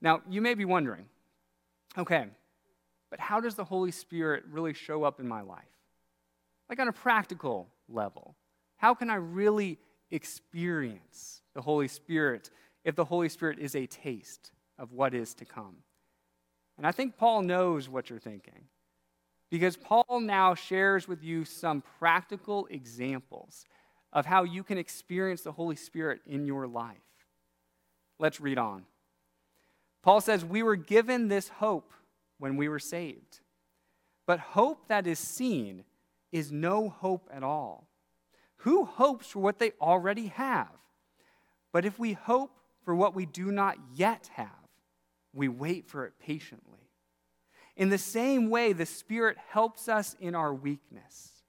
Now, 0.00 0.20
you 0.28 0.40
may 0.40 0.54
be 0.54 0.64
wondering 0.64 1.06
okay, 1.98 2.26
but 3.10 3.18
how 3.18 3.40
does 3.40 3.54
the 3.54 3.64
Holy 3.64 3.90
Spirit 3.90 4.44
really 4.50 4.74
show 4.74 5.02
up 5.02 5.18
in 5.18 5.26
my 5.26 5.40
life? 5.40 5.64
Like 6.68 6.78
on 6.78 6.88
a 6.88 6.92
practical 6.92 7.68
level. 7.88 8.36
How 8.76 8.94
can 8.94 9.10
I 9.10 9.16
really 9.16 9.78
experience 10.10 11.42
the 11.54 11.62
Holy 11.62 11.88
Spirit 11.88 12.50
if 12.84 12.94
the 12.94 13.04
Holy 13.04 13.28
Spirit 13.28 13.58
is 13.58 13.74
a 13.74 13.86
taste 13.86 14.52
of 14.78 14.92
what 14.92 15.14
is 15.14 15.34
to 15.34 15.44
come? 15.44 15.76
And 16.76 16.86
I 16.86 16.92
think 16.92 17.16
Paul 17.16 17.42
knows 17.42 17.88
what 17.88 18.10
you're 18.10 18.18
thinking 18.18 18.64
because 19.50 19.76
Paul 19.76 20.20
now 20.20 20.54
shares 20.54 21.08
with 21.08 21.22
you 21.22 21.44
some 21.44 21.82
practical 21.98 22.66
examples 22.70 23.64
of 24.12 24.26
how 24.26 24.44
you 24.44 24.62
can 24.62 24.78
experience 24.78 25.42
the 25.42 25.52
Holy 25.52 25.76
Spirit 25.76 26.20
in 26.26 26.46
your 26.46 26.66
life. 26.66 26.96
Let's 28.18 28.40
read 28.40 28.58
on. 28.58 28.84
Paul 30.02 30.20
says, 30.20 30.44
We 30.44 30.62
were 30.62 30.76
given 30.76 31.28
this 31.28 31.48
hope 31.48 31.92
when 32.38 32.56
we 32.56 32.68
were 32.68 32.78
saved. 32.78 33.40
But 34.26 34.40
hope 34.40 34.88
that 34.88 35.06
is 35.06 35.18
seen 35.18 35.84
is 36.36 36.52
no 36.52 36.88
hope 36.88 37.28
at 37.32 37.42
all. 37.42 37.88
Who 38.58 38.84
hopes 38.84 39.28
for 39.28 39.40
what 39.40 39.58
they 39.58 39.72
already 39.80 40.26
have? 40.28 40.68
But 41.72 41.84
if 41.84 41.98
we 41.98 42.12
hope 42.12 42.50
for 42.84 42.94
what 42.94 43.14
we 43.14 43.26
do 43.26 43.50
not 43.50 43.76
yet 43.94 44.30
have, 44.34 44.48
we 45.32 45.48
wait 45.48 45.86
for 45.86 46.04
it 46.04 46.14
patiently. 46.18 46.90
In 47.76 47.90
the 47.90 47.98
same 47.98 48.48
way, 48.48 48.72
the 48.72 48.86
Spirit 48.86 49.36
helps 49.50 49.88
us 49.88 50.16
in 50.20 50.34
our 50.34 50.54
weakness. 50.54 51.42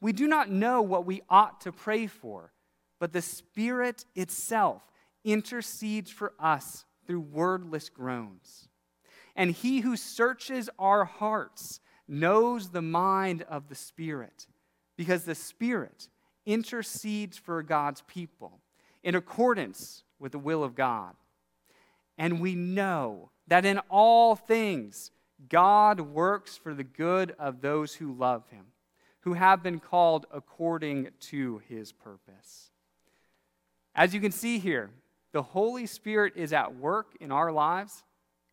We 0.00 0.12
do 0.12 0.26
not 0.26 0.50
know 0.50 0.80
what 0.80 1.04
we 1.04 1.22
ought 1.28 1.60
to 1.62 1.72
pray 1.72 2.06
for, 2.06 2.52
but 2.98 3.12
the 3.12 3.22
Spirit 3.22 4.04
itself 4.14 4.82
intercedes 5.24 6.10
for 6.10 6.32
us 6.38 6.84
through 7.06 7.20
wordless 7.20 7.88
groans. 7.88 8.68
And 9.36 9.50
he 9.50 9.80
who 9.80 9.96
searches 9.96 10.70
our 10.78 11.04
hearts 11.04 11.80
knows 12.08 12.70
the 12.70 12.82
mind 12.82 13.42
of 13.42 13.68
the 13.68 13.74
Spirit, 13.74 14.46
because 14.96 15.24
the 15.24 15.34
Spirit 15.34 16.08
intercedes 16.46 17.36
for 17.36 17.62
God's 17.62 18.02
people 18.08 18.60
in 19.02 19.14
accordance 19.14 20.02
with 20.18 20.32
the 20.32 20.38
will 20.38 20.64
of 20.64 20.74
God. 20.74 21.14
And 22.16 22.40
we 22.40 22.54
know 22.54 23.30
that 23.46 23.64
in 23.64 23.78
all 23.90 24.34
things, 24.34 25.10
God 25.48 26.00
works 26.00 26.56
for 26.56 26.74
the 26.74 26.84
good 26.84 27.34
of 27.38 27.60
those 27.60 27.94
who 27.94 28.12
love 28.12 28.48
him, 28.48 28.66
who 29.20 29.34
have 29.34 29.62
been 29.62 29.78
called 29.78 30.26
according 30.32 31.08
to 31.20 31.60
his 31.68 31.92
purpose. 31.92 32.70
As 33.94 34.14
you 34.14 34.20
can 34.20 34.32
see 34.32 34.58
here, 34.58 34.90
the 35.32 35.42
Holy 35.42 35.86
Spirit 35.86 36.32
is 36.36 36.52
at 36.52 36.76
work 36.76 37.14
in 37.20 37.30
our 37.30 37.52
lives 37.52 38.02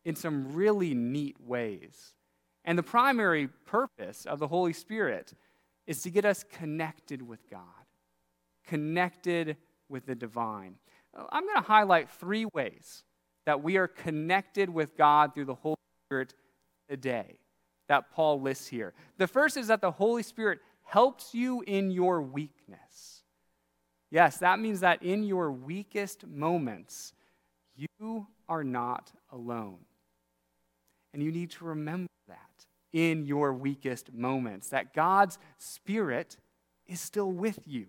in 0.04 0.14
some 0.14 0.54
really 0.54 0.94
neat 0.94 1.36
ways. 1.40 2.12
And 2.66 2.76
the 2.76 2.82
primary 2.82 3.46
purpose 3.46 4.26
of 4.26 4.40
the 4.40 4.48
Holy 4.48 4.72
Spirit 4.72 5.32
is 5.86 6.02
to 6.02 6.10
get 6.10 6.24
us 6.24 6.44
connected 6.44 7.22
with 7.22 7.48
God, 7.48 7.60
connected 8.66 9.56
with 9.88 10.04
the 10.04 10.16
divine. 10.16 10.74
I'm 11.30 11.44
going 11.44 11.56
to 11.56 11.62
highlight 11.62 12.10
three 12.10 12.44
ways 12.52 13.04
that 13.46 13.62
we 13.62 13.76
are 13.76 13.86
connected 13.86 14.68
with 14.68 14.96
God 14.96 15.32
through 15.32 15.44
the 15.44 15.54
Holy 15.54 15.76
Spirit 16.06 16.34
today 16.90 17.38
that 17.88 18.10
Paul 18.10 18.40
lists 18.40 18.66
here. 18.66 18.92
The 19.16 19.28
first 19.28 19.56
is 19.56 19.68
that 19.68 19.80
the 19.80 19.92
Holy 19.92 20.24
Spirit 20.24 20.58
helps 20.82 21.34
you 21.34 21.62
in 21.68 21.92
your 21.92 22.20
weakness. 22.20 23.22
Yes, 24.10 24.38
that 24.38 24.58
means 24.58 24.80
that 24.80 25.02
in 25.04 25.22
your 25.22 25.52
weakest 25.52 26.26
moments, 26.26 27.12
you 27.76 28.26
are 28.48 28.64
not 28.64 29.12
alone. 29.30 29.78
And 31.14 31.22
you 31.22 31.30
need 31.30 31.50
to 31.52 31.64
remember 31.64 32.08
in 32.96 33.26
your 33.26 33.52
weakest 33.52 34.10
moments, 34.14 34.70
that 34.70 34.94
God's 34.94 35.38
Spirit 35.58 36.38
is 36.86 36.98
still 36.98 37.30
with 37.30 37.58
you, 37.66 37.86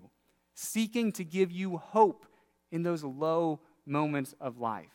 seeking 0.53 1.13
to 1.13 1.23
give 1.23 1.49
you 1.49 1.77
hope 1.77 2.25
in 2.71 2.83
those 2.83 3.05
low 3.05 3.61
moments 3.85 4.35
of 4.41 4.59
life. 4.59 4.91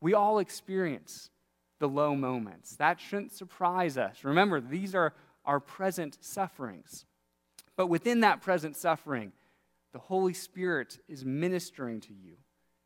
We 0.00 0.14
all 0.14 0.38
experience 0.38 1.28
the 1.80 1.86
low 1.86 2.14
moments. 2.14 2.76
That 2.76 2.98
shouldn't 2.98 3.34
surprise 3.34 3.98
us. 3.98 4.24
Remember, 4.24 4.58
these 4.58 4.94
are 4.94 5.12
our 5.44 5.60
present 5.60 6.16
sufferings. 6.22 7.04
But 7.76 7.88
within 7.88 8.20
that 8.20 8.40
present 8.40 8.74
suffering, 8.74 9.32
the 9.92 9.98
Holy 9.98 10.32
Spirit 10.32 10.98
is 11.08 11.26
ministering 11.26 12.00
to 12.00 12.14
you, 12.14 12.36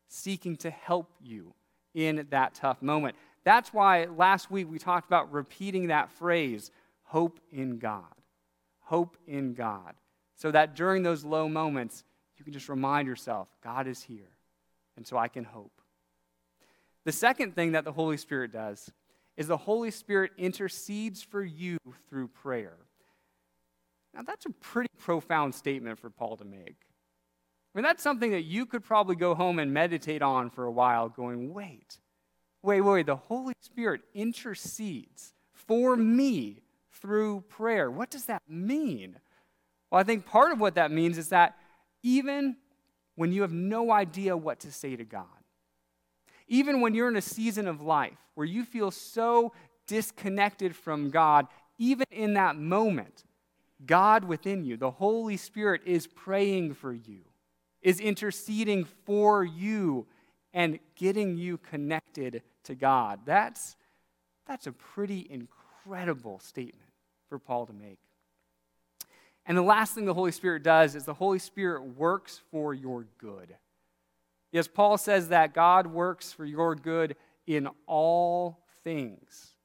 seeking 0.09 0.57
to 0.57 0.69
help 0.69 1.13
you 1.21 1.53
in 1.93 2.27
that 2.31 2.55
tough 2.55 2.81
moment. 2.81 3.15
That's 3.43 3.73
why 3.73 4.05
last 4.05 4.51
week 4.51 4.69
we 4.69 4.77
talked 4.79 5.07
about 5.07 5.31
repeating 5.31 5.87
that 5.87 6.11
phrase, 6.11 6.71
hope 7.03 7.39
in 7.51 7.79
God. 7.79 8.03
Hope 8.81 9.17
in 9.25 9.53
God. 9.53 9.95
So 10.35 10.51
that 10.51 10.75
during 10.75 11.03
those 11.03 11.23
low 11.23 11.47
moments, 11.47 12.03
you 12.37 12.43
can 12.43 12.53
just 12.53 12.69
remind 12.69 13.07
yourself, 13.07 13.47
God 13.63 13.87
is 13.87 14.01
here. 14.01 14.31
And 14.97 15.07
so 15.07 15.17
I 15.17 15.27
can 15.27 15.43
hope. 15.43 15.81
The 17.05 17.11
second 17.11 17.55
thing 17.55 17.71
that 17.71 17.85
the 17.85 17.91
Holy 17.91 18.17
Spirit 18.17 18.51
does 18.51 18.91
is 19.37 19.47
the 19.47 19.57
Holy 19.57 19.91
Spirit 19.91 20.31
intercedes 20.37 21.23
for 21.23 21.43
you 21.43 21.77
through 22.09 22.27
prayer. 22.27 22.77
Now, 24.13 24.21
that's 24.23 24.45
a 24.45 24.49
pretty 24.49 24.89
profound 24.99 25.55
statement 25.55 25.99
for 25.99 26.09
Paul 26.09 26.37
to 26.37 26.45
make. 26.45 26.75
I 27.73 27.77
mean, 27.77 27.83
that's 27.83 28.03
something 28.03 28.31
that 28.31 28.43
you 28.43 28.65
could 28.65 28.83
probably 28.83 29.15
go 29.15 29.33
home 29.33 29.57
and 29.57 29.73
meditate 29.73 30.21
on 30.21 30.49
for 30.49 30.65
a 30.65 30.71
while, 30.71 31.07
going, 31.07 31.53
wait, 31.53 31.97
wait, 32.63 32.81
wait, 32.81 33.05
the 33.05 33.15
Holy 33.15 33.53
Spirit 33.61 34.01
intercedes 34.13 35.33
for 35.53 35.95
me 35.95 36.61
through 36.91 37.41
prayer. 37.41 37.89
What 37.89 38.09
does 38.09 38.25
that 38.25 38.43
mean? 38.47 39.15
Well, 39.89 39.99
I 39.99 40.03
think 40.03 40.25
part 40.25 40.51
of 40.51 40.59
what 40.59 40.75
that 40.75 40.91
means 40.91 41.17
is 41.17 41.29
that 41.29 41.57
even 42.03 42.57
when 43.15 43.31
you 43.31 43.41
have 43.41 43.53
no 43.53 43.91
idea 43.91 44.35
what 44.37 44.59
to 44.61 44.71
say 44.71 44.95
to 44.95 45.03
God, 45.03 45.25
even 46.47 46.81
when 46.81 46.93
you're 46.93 47.07
in 47.07 47.15
a 47.15 47.21
season 47.21 47.67
of 47.67 47.81
life 47.81 48.17
where 48.35 48.45
you 48.45 48.65
feel 48.65 48.91
so 48.91 49.53
disconnected 49.87 50.75
from 50.75 51.09
God, 51.09 51.47
even 51.77 52.05
in 52.11 52.33
that 52.33 52.55
moment, 52.55 53.23
God 53.85 54.23
within 54.25 54.63
you, 54.63 54.77
the 54.77 54.91
Holy 54.91 55.37
Spirit, 55.37 55.81
is 55.85 56.07
praying 56.07 56.75
for 56.75 56.93
you, 56.93 57.21
is 57.81 57.99
interceding 57.99 58.85
for 59.05 59.43
you, 59.43 60.05
and 60.53 60.79
getting 60.95 61.37
you 61.37 61.57
connected 61.57 62.43
to 62.65 62.75
God. 62.75 63.21
That's, 63.25 63.75
that's 64.47 64.67
a 64.67 64.71
pretty 64.71 65.27
incredible 65.29 66.39
statement 66.39 66.89
for 67.29 67.39
Paul 67.39 67.65
to 67.65 67.73
make. 67.73 67.99
And 69.45 69.57
the 69.57 69.63
last 69.63 69.95
thing 69.95 70.05
the 70.05 70.13
Holy 70.13 70.31
Spirit 70.31 70.63
does 70.63 70.95
is 70.95 71.05
the 71.05 71.13
Holy 71.13 71.39
Spirit 71.39 71.97
works 71.97 72.41
for 72.51 72.73
your 72.73 73.07
good. 73.17 73.55
Yes, 74.51 74.67
Paul 74.67 74.97
says 74.97 75.29
that 75.29 75.53
God 75.53 75.87
works 75.87 76.31
for 76.33 76.45
your 76.45 76.75
good 76.75 77.15
in 77.47 77.67
all 77.87 78.59
things. 78.83 79.55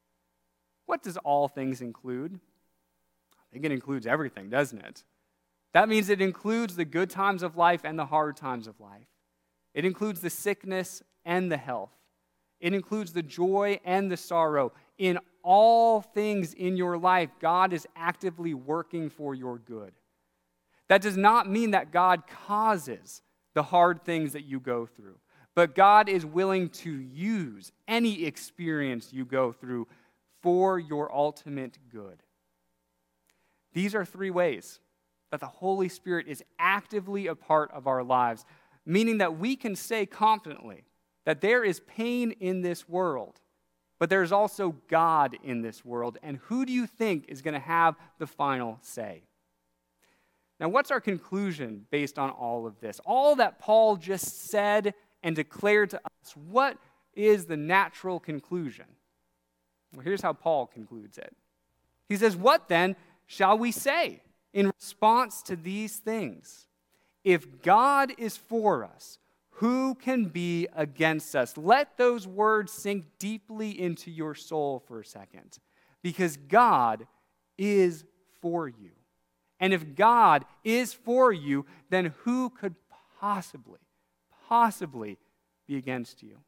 What 0.87 1.03
does 1.03 1.17
all 1.19 1.49
things 1.49 1.81
include? 1.81 2.35
I 2.35 3.53
think 3.53 3.65
it 3.65 3.73
includes 3.73 4.07
everything, 4.07 4.49
doesn't 4.49 4.85
it? 4.85 5.03
That 5.73 5.89
means 5.89 6.09
it 6.09 6.21
includes 6.21 6.77
the 6.77 6.85
good 6.85 7.11
times 7.11 7.43
of 7.43 7.57
life 7.57 7.83
and 7.85 7.99
the 7.99 8.07
hard 8.07 8.37
times 8.37 8.67
of 8.67 8.81
life. 8.81 9.09
It 9.75 9.85
includes 9.85 10.21
the 10.21 10.31
sickness 10.31 11.03
and 11.25 11.53
the 11.53 11.57
health. 11.59 11.93
It 12.61 12.75
includes 12.75 13.13
the 13.13 13.23
joy 13.23 13.81
and 13.85 14.11
the 14.11 14.17
sorrow. 14.17 14.73
In 14.99 15.19
all 15.43 16.01
things 16.01 16.55
in 16.55 16.77
your 16.77 16.99
life, 16.99 17.31
God 17.41 17.73
is 17.73 17.87
actively 17.95 18.55
working 18.55 19.11
for 19.11 19.35
your 19.35 19.59
good. 19.59 19.93
That 20.89 21.03
does 21.03 21.17
not 21.17 21.51
mean 21.51 21.73
that 21.73 21.93
God 21.93 22.23
causes 22.27 23.23
the 23.55 23.63
hard 23.63 24.05
things 24.05 24.33
that 24.33 24.45
you 24.45 24.61
go 24.61 24.87
through. 24.87 25.19
But 25.55 25.75
God 25.75 26.09
is 26.09 26.25
willing 26.27 26.69
to 26.71 26.91
use 26.91 27.73
any 27.89 28.25
experience 28.25 29.13
you 29.13 29.25
go 29.25 29.53
through 29.53 29.89
for 30.43 30.79
your 30.79 31.15
ultimate 31.15 31.79
good. 31.91 32.23
These 33.73 33.95
are 33.95 34.05
three 34.05 34.31
ways 34.31 34.81
that 35.31 35.41
the 35.41 35.47
Holy 35.47 35.89
Spirit 35.89 36.29
is 36.29 36.43
actively 36.59 37.27
a 37.27 37.35
part 37.35 37.71
of 37.73 37.87
our 37.87 38.03
lives, 38.03 38.45
meaning 38.85 39.19
that 39.19 39.39
we 39.39 39.57
can 39.57 39.75
say 39.77 40.07
confidently 40.07 40.86
that 41.27 41.43
there 41.43 41.63
is 41.63 41.81
pain 41.81 42.31
in 42.31 42.63
this 42.63 42.89
world, 42.89 43.41
but 43.99 44.09
there's 44.09 44.33
also 44.33 44.75
God 44.89 45.37
in 45.43 45.61
this 45.61 45.85
world. 45.85 46.19
And 46.23 46.39
who 46.45 46.65
do 46.65 46.73
you 46.73 46.87
think 46.87 47.27
is 47.29 47.43
going 47.43 47.55
to 47.55 47.61
have 47.61 47.97
the 48.19 48.27
final 48.27 48.79
say? 48.81 49.25
Now, 50.59 50.71
what's 50.71 50.91
our 50.91 51.01
conclusion 51.01 51.85
based 51.91 52.19
on 52.19 52.31
all 52.31 52.67
of 52.67 52.81
this? 52.81 53.01
All 53.05 53.37
that 53.37 53.59
Paul 53.59 53.97
just 53.97 54.49
said 54.49 54.95
and 55.23 55.37
declared 55.37 55.91
to 55.91 55.99
us, 55.99 56.35
what 56.49 56.79
is 57.13 57.45
the 57.45 57.57
natural 57.57 58.21
conclusion? 58.21 58.87
Well, 59.95 60.05
here's 60.05 60.23
how 60.23 60.33
Paul 60.33 60.67
concludes 60.67 61.19
it. 61.19 61.35
He 62.09 62.17
says, 62.17 62.37
What 62.37 62.69
then 62.69 62.97
shall 63.27 63.59
we 63.59 63.73
say 63.73 64.23
in 64.53 64.71
response 64.79 65.43
to 65.43 65.57
these 65.57 65.97
things? 65.97 66.69
If 67.25 67.63
God 67.63 68.13
is 68.19 68.37
for 68.37 68.85
us, 68.85 69.19
who 69.57 69.95
can 69.95 70.27
be 70.27 70.69
against 70.75 71.35
us? 71.35 71.57
Let 71.57 71.97
those 71.97 72.27
words 72.27 72.73
sink 72.73 73.05
deeply 73.19 73.81
into 73.81 74.11
your 74.11 74.35
soul 74.35 74.83
for 74.87 75.01
a 75.01 75.05
second, 75.05 75.59
because 76.03 76.37
God 76.37 77.07
is 77.57 78.05
for 78.43 78.69
you. 78.69 78.91
And 79.59 79.73
if 79.73 79.95
God 79.95 80.45
is 80.63 80.93
for 80.93 81.33
you, 81.33 81.65
then 81.89 82.13
who 82.25 82.51
could 82.51 82.75
possibly, 83.19 83.81
possibly 84.47 85.17
be 85.67 85.77
against 85.77 86.23
you? 86.23 86.39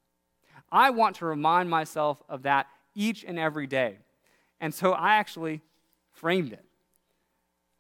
I 0.71 0.91
want 0.91 1.17
to 1.17 1.25
remind 1.25 1.71
myself 1.71 2.23
of 2.29 2.43
that 2.43 2.67
each 2.95 3.25
and 3.25 3.39
every 3.39 3.67
day. 3.67 3.97
And 4.61 4.75
so 4.75 4.93
I 4.93 5.15
actually 5.15 5.63
framed 6.11 6.53
it. 6.53 6.65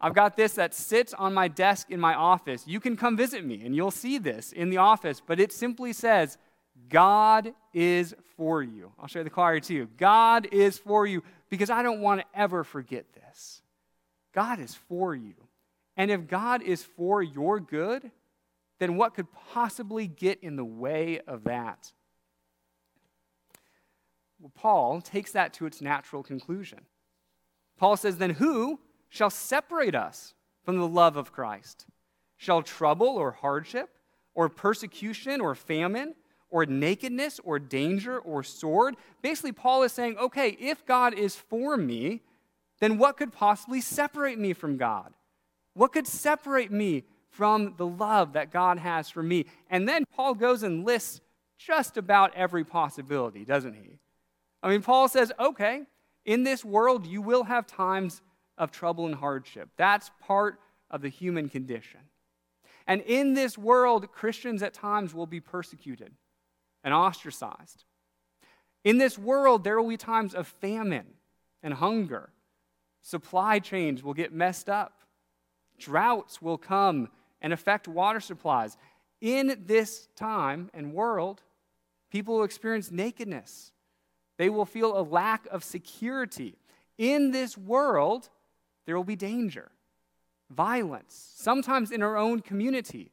I've 0.00 0.14
got 0.14 0.36
this 0.36 0.54
that 0.54 0.74
sits 0.74 1.12
on 1.14 1.34
my 1.34 1.48
desk 1.48 1.90
in 1.90 1.98
my 1.98 2.14
office. 2.14 2.64
You 2.66 2.78
can 2.78 2.96
come 2.96 3.16
visit 3.16 3.44
me 3.44 3.64
and 3.64 3.74
you'll 3.74 3.90
see 3.90 4.18
this 4.18 4.52
in 4.52 4.70
the 4.70 4.76
office, 4.76 5.20
but 5.24 5.40
it 5.40 5.52
simply 5.52 5.92
says, 5.92 6.38
God 6.88 7.52
is 7.74 8.14
for 8.36 8.62
you. 8.62 8.92
I'll 8.98 9.08
show 9.08 9.18
you 9.18 9.24
the 9.24 9.30
choir 9.30 9.58
too. 9.58 9.88
God 9.96 10.46
is 10.52 10.78
for 10.78 11.06
you 11.06 11.22
because 11.50 11.70
I 11.70 11.82
don't 11.82 12.00
want 12.00 12.20
to 12.20 12.26
ever 12.38 12.62
forget 12.62 13.06
this. 13.12 13.62
God 14.32 14.60
is 14.60 14.74
for 14.74 15.14
you. 15.14 15.34
And 15.96 16.12
if 16.12 16.28
God 16.28 16.62
is 16.62 16.84
for 16.84 17.20
your 17.20 17.58
good, 17.58 18.12
then 18.78 18.96
what 18.96 19.14
could 19.14 19.26
possibly 19.52 20.06
get 20.06 20.38
in 20.42 20.54
the 20.54 20.64
way 20.64 21.20
of 21.26 21.44
that? 21.44 21.92
Well, 24.38 24.52
Paul 24.54 25.00
takes 25.00 25.32
that 25.32 25.52
to 25.54 25.66
its 25.66 25.80
natural 25.80 26.22
conclusion. 26.22 26.80
Paul 27.76 27.96
says, 27.96 28.18
Then 28.18 28.30
who 28.30 28.78
shall 29.08 29.30
separate 29.30 29.94
us 29.94 30.34
from 30.64 30.78
the 30.78 30.88
love 30.88 31.16
of 31.16 31.32
Christ? 31.32 31.86
Shall 32.36 32.62
trouble 32.62 33.08
or 33.08 33.32
hardship, 33.32 33.90
or 34.34 34.48
persecution 34.48 35.40
or 35.40 35.54
famine, 35.54 36.14
or 36.50 36.64
nakedness 36.66 37.40
or 37.42 37.58
danger 37.58 38.18
or 38.18 38.42
sword? 38.42 38.96
Basically, 39.22 39.52
Paul 39.52 39.82
is 39.82 39.92
saying, 39.92 40.16
okay, 40.18 40.56
if 40.60 40.86
God 40.86 41.14
is 41.14 41.34
for 41.34 41.76
me, 41.76 42.22
then 42.80 42.98
what 42.98 43.16
could 43.16 43.32
possibly 43.32 43.80
separate 43.80 44.38
me 44.38 44.52
from 44.52 44.76
God? 44.76 45.12
What 45.74 45.92
could 45.92 46.06
separate 46.06 46.70
me 46.70 47.04
from 47.38 47.74
the 47.76 47.86
love 47.86 48.32
that 48.32 48.50
God 48.50 48.78
has 48.78 49.08
for 49.08 49.22
me. 49.22 49.46
And 49.70 49.88
then 49.88 50.04
Paul 50.12 50.34
goes 50.34 50.64
and 50.64 50.84
lists 50.84 51.20
just 51.56 51.96
about 51.96 52.34
every 52.34 52.64
possibility, 52.64 53.44
doesn't 53.44 53.74
he? 53.74 54.00
I 54.60 54.68
mean, 54.68 54.82
Paul 54.82 55.08
says, 55.08 55.32
okay, 55.38 55.82
in 56.24 56.42
this 56.42 56.64
world, 56.64 57.06
you 57.06 57.22
will 57.22 57.44
have 57.44 57.64
times 57.64 58.22
of 58.58 58.70
trouble 58.70 59.06
and 59.06 59.14
hardship. 59.14 59.70
That's 59.76 60.10
part 60.20 60.60
of 60.90 61.00
the 61.02 61.08
human 61.08 61.48
condition. 61.48 62.00
And 62.86 63.02
in 63.02 63.34
this 63.34 63.58
world, 63.58 64.10
Christians 64.12 64.62
at 64.62 64.74
times 64.74 65.14
will 65.14 65.26
be 65.26 65.40
persecuted 65.40 66.12
and 66.82 66.94
ostracized. 66.94 67.84
In 68.84 68.98
this 68.98 69.18
world, 69.18 69.64
there 69.64 69.80
will 69.80 69.88
be 69.88 69.96
times 69.96 70.34
of 70.34 70.46
famine 70.46 71.06
and 71.62 71.74
hunger. 71.74 72.30
Supply 73.02 73.58
chains 73.58 74.02
will 74.02 74.14
get 74.14 74.32
messed 74.32 74.68
up. 74.68 75.02
Droughts 75.78 76.40
will 76.40 76.58
come 76.58 77.08
and 77.40 77.52
affect 77.52 77.86
water 77.88 78.20
supplies. 78.20 78.76
In 79.20 79.64
this 79.66 80.08
time 80.16 80.70
and 80.72 80.92
world, 80.92 81.42
people 82.10 82.36
will 82.36 82.44
experience 82.44 82.90
nakedness. 82.90 83.72
They 84.38 84.48
will 84.48 84.64
feel 84.64 84.98
a 84.98 85.02
lack 85.02 85.46
of 85.48 85.64
security. 85.64 86.56
In 86.96 87.32
this 87.32 87.58
world, 87.58 88.30
there 88.88 88.96
will 88.96 89.04
be 89.04 89.16
danger, 89.16 89.70
violence, 90.48 91.32
sometimes 91.36 91.90
in 91.90 92.02
our 92.02 92.16
own 92.16 92.40
community, 92.40 93.12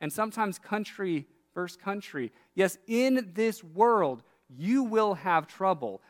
and 0.00 0.12
sometimes 0.12 0.56
country 0.56 1.26
versus 1.52 1.76
country. 1.76 2.30
Yes, 2.54 2.78
in 2.86 3.32
this 3.34 3.64
world, 3.64 4.22
you 4.48 4.84
will 4.84 5.14
have 5.14 5.48
trouble. 5.48 6.00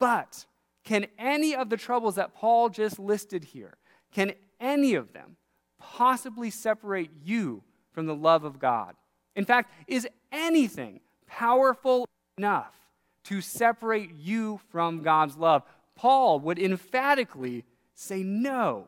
But 0.00 0.44
can 0.82 1.06
any 1.20 1.54
of 1.54 1.70
the 1.70 1.76
troubles 1.76 2.16
that 2.16 2.34
Paul 2.34 2.68
just 2.68 2.98
listed 2.98 3.44
here, 3.44 3.76
can 4.12 4.32
any 4.58 4.94
of 4.94 5.12
them 5.12 5.36
possibly 5.78 6.50
separate 6.50 7.10
you 7.22 7.62
from 7.92 8.06
the 8.06 8.16
love 8.16 8.42
of 8.42 8.58
God? 8.58 8.96
In 9.36 9.44
fact, 9.44 9.70
is 9.86 10.08
anything 10.32 10.98
powerful 11.28 12.08
enough 12.36 12.74
to 13.22 13.40
separate 13.40 14.16
you 14.16 14.58
from 14.72 15.04
God's 15.04 15.36
love? 15.36 15.62
Paul 15.94 16.40
would 16.40 16.58
emphatically 16.58 17.64
say 17.98 18.22
no. 18.22 18.86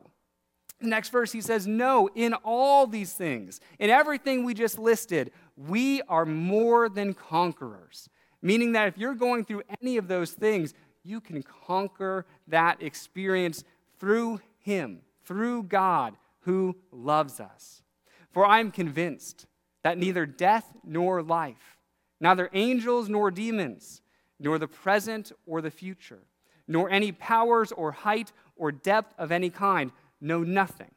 Next 0.81 1.11
verse, 1.11 1.33
he 1.33 1.41
says, 1.41 1.67
No, 1.67 2.09
in 2.15 2.33
all 2.33 2.87
these 2.87 3.13
things, 3.13 3.61
in 3.79 3.91
everything 3.91 4.45
we 4.45 4.55
just 4.55 4.79
listed, 4.79 5.33
we 5.57 6.01
are 6.03 6.25
more 6.25 6.89
than 6.89 7.13
conquerors. 7.13 8.09
Meaning 8.41 8.73
that 8.73 8.89
if 8.89 8.97
you're 8.97 9.15
going 9.15 9.45
through 9.45 9.63
any 9.83 9.99
of 9.99 10.09
those 10.09 10.33
things, 10.33 10.73
you 11.03 11.21
can 11.21 11.43
conquer 11.43 12.25
that 12.49 12.83
experience 12.83 13.65
through 13.99 14.41
Him, 14.61 15.01
through 15.25 15.65
God 15.65 16.17
who 16.41 16.77
loves 16.91 17.41
us. 17.41 17.83
For 18.31 18.47
I 18.47 18.61
am 18.61 18.71
convinced 18.71 19.47
that 19.83 19.99
neither 19.99 20.25
death 20.25 20.73
nor 20.85 21.23
life, 21.23 21.79
neither 22.21 22.49
angels 22.55 23.09
nor 23.09 23.31
demons, 23.31 24.01
nor 24.39 24.59
the 24.59 24.69
present 24.69 25.33
or 25.47 25.61
the 25.61 25.71
future, 25.71 26.23
nor 26.67 26.89
any 26.89 27.13
powers 27.13 27.73
or 27.73 27.93
height 27.93 28.33
or 28.61 28.71
depth 28.71 29.15
of 29.19 29.33
any 29.33 29.51
kind, 29.51 29.91
know 30.21 30.45
nothing 30.45 30.91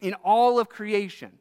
in 0.00 0.14
all 0.14 0.58
of 0.58 0.68
creation 0.68 1.32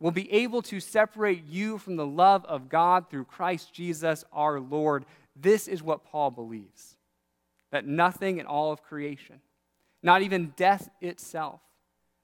will 0.00 0.10
be 0.10 0.30
able 0.32 0.62
to 0.62 0.80
separate 0.80 1.44
you 1.46 1.78
from 1.78 1.96
the 1.96 2.06
love 2.06 2.44
of 2.46 2.68
God 2.68 3.08
through 3.08 3.24
Christ 3.24 3.72
Jesus 3.72 4.24
our 4.32 4.60
Lord. 4.60 5.04
This 5.36 5.68
is 5.68 5.82
what 5.82 6.04
Paul 6.04 6.30
believes 6.30 6.96
that 7.70 7.86
nothing 7.86 8.38
in 8.38 8.46
all 8.46 8.70
of 8.70 8.84
creation, 8.84 9.40
not 10.00 10.22
even 10.22 10.52
death 10.56 10.88
itself, 11.00 11.60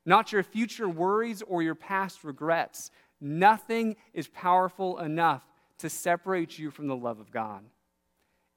not 0.06 0.32
your 0.32 0.44
future 0.44 0.88
worries 0.88 1.42
or 1.42 1.60
your 1.60 1.74
past 1.74 2.22
regrets, 2.22 2.92
nothing 3.20 3.96
is 4.14 4.28
powerful 4.28 4.98
enough 4.98 5.42
to 5.78 5.90
separate 5.90 6.56
you 6.56 6.70
from 6.70 6.86
the 6.86 6.94
love 6.94 7.18
of 7.18 7.32
God. 7.32 7.64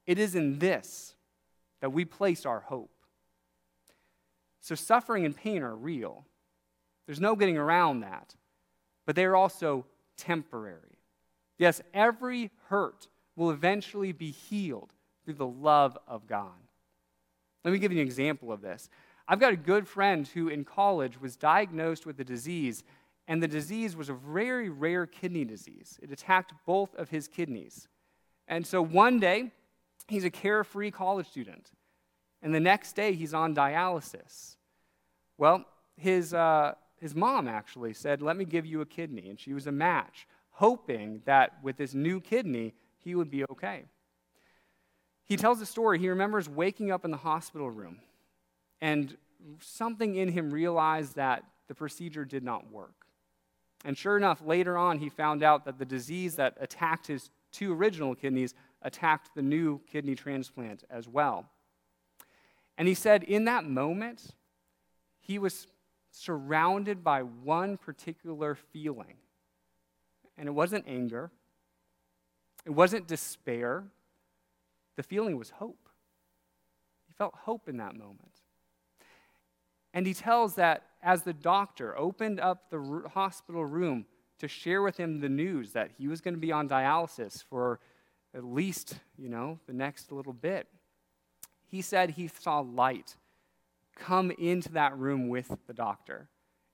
It 0.05 0.19
is 0.19 0.35
in 0.35 0.59
this 0.59 1.15
that 1.81 1.91
we 1.91 2.05
place 2.05 2.45
our 2.45 2.59
hope. 2.59 2.92
So, 4.63 4.75
suffering 4.75 5.25
and 5.25 5.35
pain 5.35 5.61
are 5.61 5.75
real. 5.75 6.25
There's 7.05 7.19
no 7.19 7.35
getting 7.35 7.57
around 7.57 7.99
that. 7.99 8.33
But 9.05 9.17
they 9.17 9.25
are 9.25 9.35
also 9.35 9.85
temporary. 10.15 10.97
Yes, 11.57 11.81
every 11.93 12.49
hurt 12.69 13.09
will 13.35 13.51
eventually 13.51 14.13
be 14.13 14.31
healed 14.31 14.93
through 15.25 15.33
the 15.33 15.45
love 15.45 15.97
of 16.07 16.27
God. 16.27 16.51
Let 17.65 17.71
me 17.71 17.79
give 17.79 17.91
you 17.91 17.99
an 17.99 18.07
example 18.07 18.53
of 18.53 18.61
this. 18.61 18.89
I've 19.27 19.41
got 19.41 19.51
a 19.51 19.57
good 19.57 19.85
friend 19.85 20.25
who 20.29 20.47
in 20.47 20.63
college 20.63 21.19
was 21.19 21.35
diagnosed 21.35 22.05
with 22.05 22.17
a 22.21 22.23
disease, 22.23 22.85
and 23.27 23.43
the 23.43 23.49
disease 23.49 23.97
was 23.97 24.07
a 24.07 24.13
very 24.13 24.69
rare 24.69 25.05
kidney 25.05 25.43
disease. 25.43 25.99
It 26.01 26.09
attacked 26.09 26.53
both 26.65 26.95
of 26.95 27.09
his 27.09 27.27
kidneys. 27.27 27.89
And 28.47 28.65
so 28.65 28.81
one 28.81 29.19
day, 29.19 29.51
he's 30.07 30.23
a 30.23 30.29
carefree 30.29 30.91
college 30.91 31.27
student. 31.27 31.71
And 32.43 32.53
the 32.53 32.59
next 32.59 32.95
day, 32.95 33.13
he's 33.13 33.33
on 33.33 33.55
dialysis. 33.55 34.57
Well, 35.37 35.65
his, 35.95 36.33
uh, 36.33 36.73
his 36.99 37.15
mom 37.15 37.47
actually 37.47 37.93
said, 37.93 38.21
Let 38.21 38.35
me 38.35 38.45
give 38.45 38.65
you 38.65 38.81
a 38.81 38.85
kidney. 38.85 39.29
And 39.29 39.39
she 39.39 39.53
was 39.53 39.65
a 39.65 39.71
match, 39.71 40.27
hoping 40.51 41.21
that 41.25 41.53
with 41.63 41.77
this 41.77 41.93
new 41.93 42.19
kidney, 42.19 42.73
he 42.97 43.15
would 43.15 43.31
be 43.31 43.45
okay. 43.45 43.85
He 45.23 45.37
tells 45.37 45.61
a 45.61 45.65
story. 45.65 45.99
He 45.99 46.09
remembers 46.09 46.49
waking 46.49 46.91
up 46.91 47.05
in 47.05 47.11
the 47.11 47.17
hospital 47.17 47.71
room, 47.71 47.99
and 48.81 49.15
something 49.61 50.15
in 50.15 50.27
him 50.27 50.51
realized 50.51 51.15
that 51.15 51.45
the 51.69 51.75
procedure 51.75 52.25
did 52.25 52.43
not 52.43 52.69
work. 52.69 53.05
And 53.85 53.97
sure 53.97 54.17
enough, 54.17 54.41
later 54.45 54.77
on, 54.77 54.99
he 54.99 55.09
found 55.09 55.43
out 55.43 55.63
that 55.65 55.79
the 55.79 55.85
disease 55.85 56.35
that 56.35 56.57
attacked 56.59 57.07
his 57.07 57.29
two 57.51 57.73
original 57.73 58.15
kidneys 58.15 58.53
attacked 58.81 59.29
the 59.33 59.41
new 59.41 59.79
kidney 59.89 60.15
transplant 60.15 60.83
as 60.89 61.07
well. 61.07 61.49
And 62.77 62.87
he 62.87 62.93
said, 62.93 63.23
in 63.23 63.45
that 63.45 63.65
moment, 63.65 64.35
he 65.19 65.37
was 65.39 65.67
surrounded 66.11 67.03
by 67.03 67.21
one 67.21 67.77
particular 67.77 68.55
feeling. 68.55 69.15
And 70.37 70.47
it 70.47 70.51
wasn't 70.51 70.85
anger, 70.87 71.31
it 72.65 72.71
wasn't 72.71 73.07
despair. 73.07 73.83
The 74.95 75.03
feeling 75.03 75.37
was 75.37 75.49
hope. 75.49 75.89
He 77.07 77.13
felt 77.13 77.33
hope 77.33 77.67
in 77.67 77.77
that 77.77 77.95
moment. 77.95 78.41
And 79.91 80.05
he 80.05 80.13
tells 80.13 80.55
that 80.55 80.83
as 81.01 81.23
the 81.23 81.33
doctor 81.33 81.97
opened 81.97 82.39
up 82.39 82.69
the 82.69 83.03
hospital 83.13 83.65
room 83.65 84.05
to 84.39 84.47
share 84.47 84.81
with 84.81 84.97
him 84.97 85.19
the 85.19 85.29
news 85.29 85.71
that 85.73 85.91
he 85.97 86.07
was 86.07 86.21
going 86.21 86.33
to 86.33 86.39
be 86.39 86.51
on 86.51 86.69
dialysis 86.69 87.43
for 87.43 87.79
at 88.35 88.43
least, 88.43 88.99
you 89.17 89.29
know, 89.29 89.59
the 89.67 89.73
next 89.73 90.11
little 90.11 90.33
bit, 90.33 90.67
he 91.73 91.81
said 91.81 92.11
he 92.11 92.27
saw 92.27 92.59
light 92.59 93.15
come 93.95 94.29
into 94.29 94.71
that 94.73 94.95
room 94.95 95.27
with 95.27 95.57
the 95.65 95.73
doctor. 95.73 96.29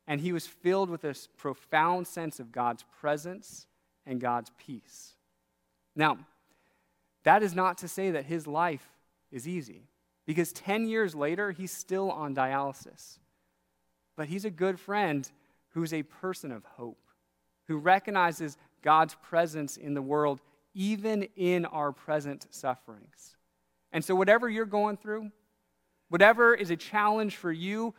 And 0.05 0.19
he 0.19 0.33
was 0.33 0.45
filled 0.45 0.89
with 0.89 0.99
this 0.99 1.29
profound 1.37 2.05
sense 2.05 2.37
of 2.37 2.51
God's 2.51 2.83
presence 2.99 3.65
and 4.05 4.19
God's 4.19 4.51
peace. 4.57 5.13
Now, 5.95 6.17
that 7.23 7.43
is 7.43 7.55
not 7.55 7.77
to 7.77 7.87
say 7.87 8.11
that 8.11 8.25
his 8.25 8.45
life 8.45 8.89
is 9.31 9.47
easy, 9.47 9.83
because 10.25 10.51
10 10.51 10.85
years 10.85 11.15
later, 11.15 11.51
he's 11.51 11.71
still 11.71 12.11
on 12.11 12.35
dialysis. 12.35 13.19
But 14.17 14.27
he's 14.27 14.43
a 14.43 14.51
good 14.51 14.81
friend 14.81 15.31
who's 15.69 15.93
a 15.93 16.03
person 16.03 16.51
of 16.51 16.65
hope, 16.65 17.07
who 17.69 17.77
recognizes 17.77 18.57
God's 18.81 19.15
presence 19.23 19.77
in 19.77 19.93
the 19.93 20.01
world, 20.01 20.41
even 20.73 21.23
in 21.37 21.63
our 21.63 21.93
present 21.93 22.47
sufferings. 22.49 23.37
And 23.91 24.03
so, 24.03 24.15
whatever 24.15 24.49
you're 24.49 24.65
going 24.65 24.97
through, 24.97 25.31
whatever 26.09 26.53
is 26.53 26.69
a 26.69 26.75
challenge 26.75 27.35
for 27.35 27.51
you, 27.51 27.93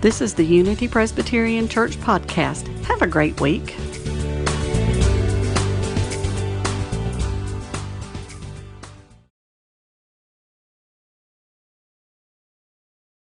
This 0.01 0.23
is 0.23 0.35
the 0.35 0.45
Unity 0.45 0.89
Presbyterian 0.89 1.69
Church 1.69 1.97
podcast. 1.99 2.67
Have 2.85 3.03
a 3.03 3.07
great 3.07 3.41
week. 3.41 3.77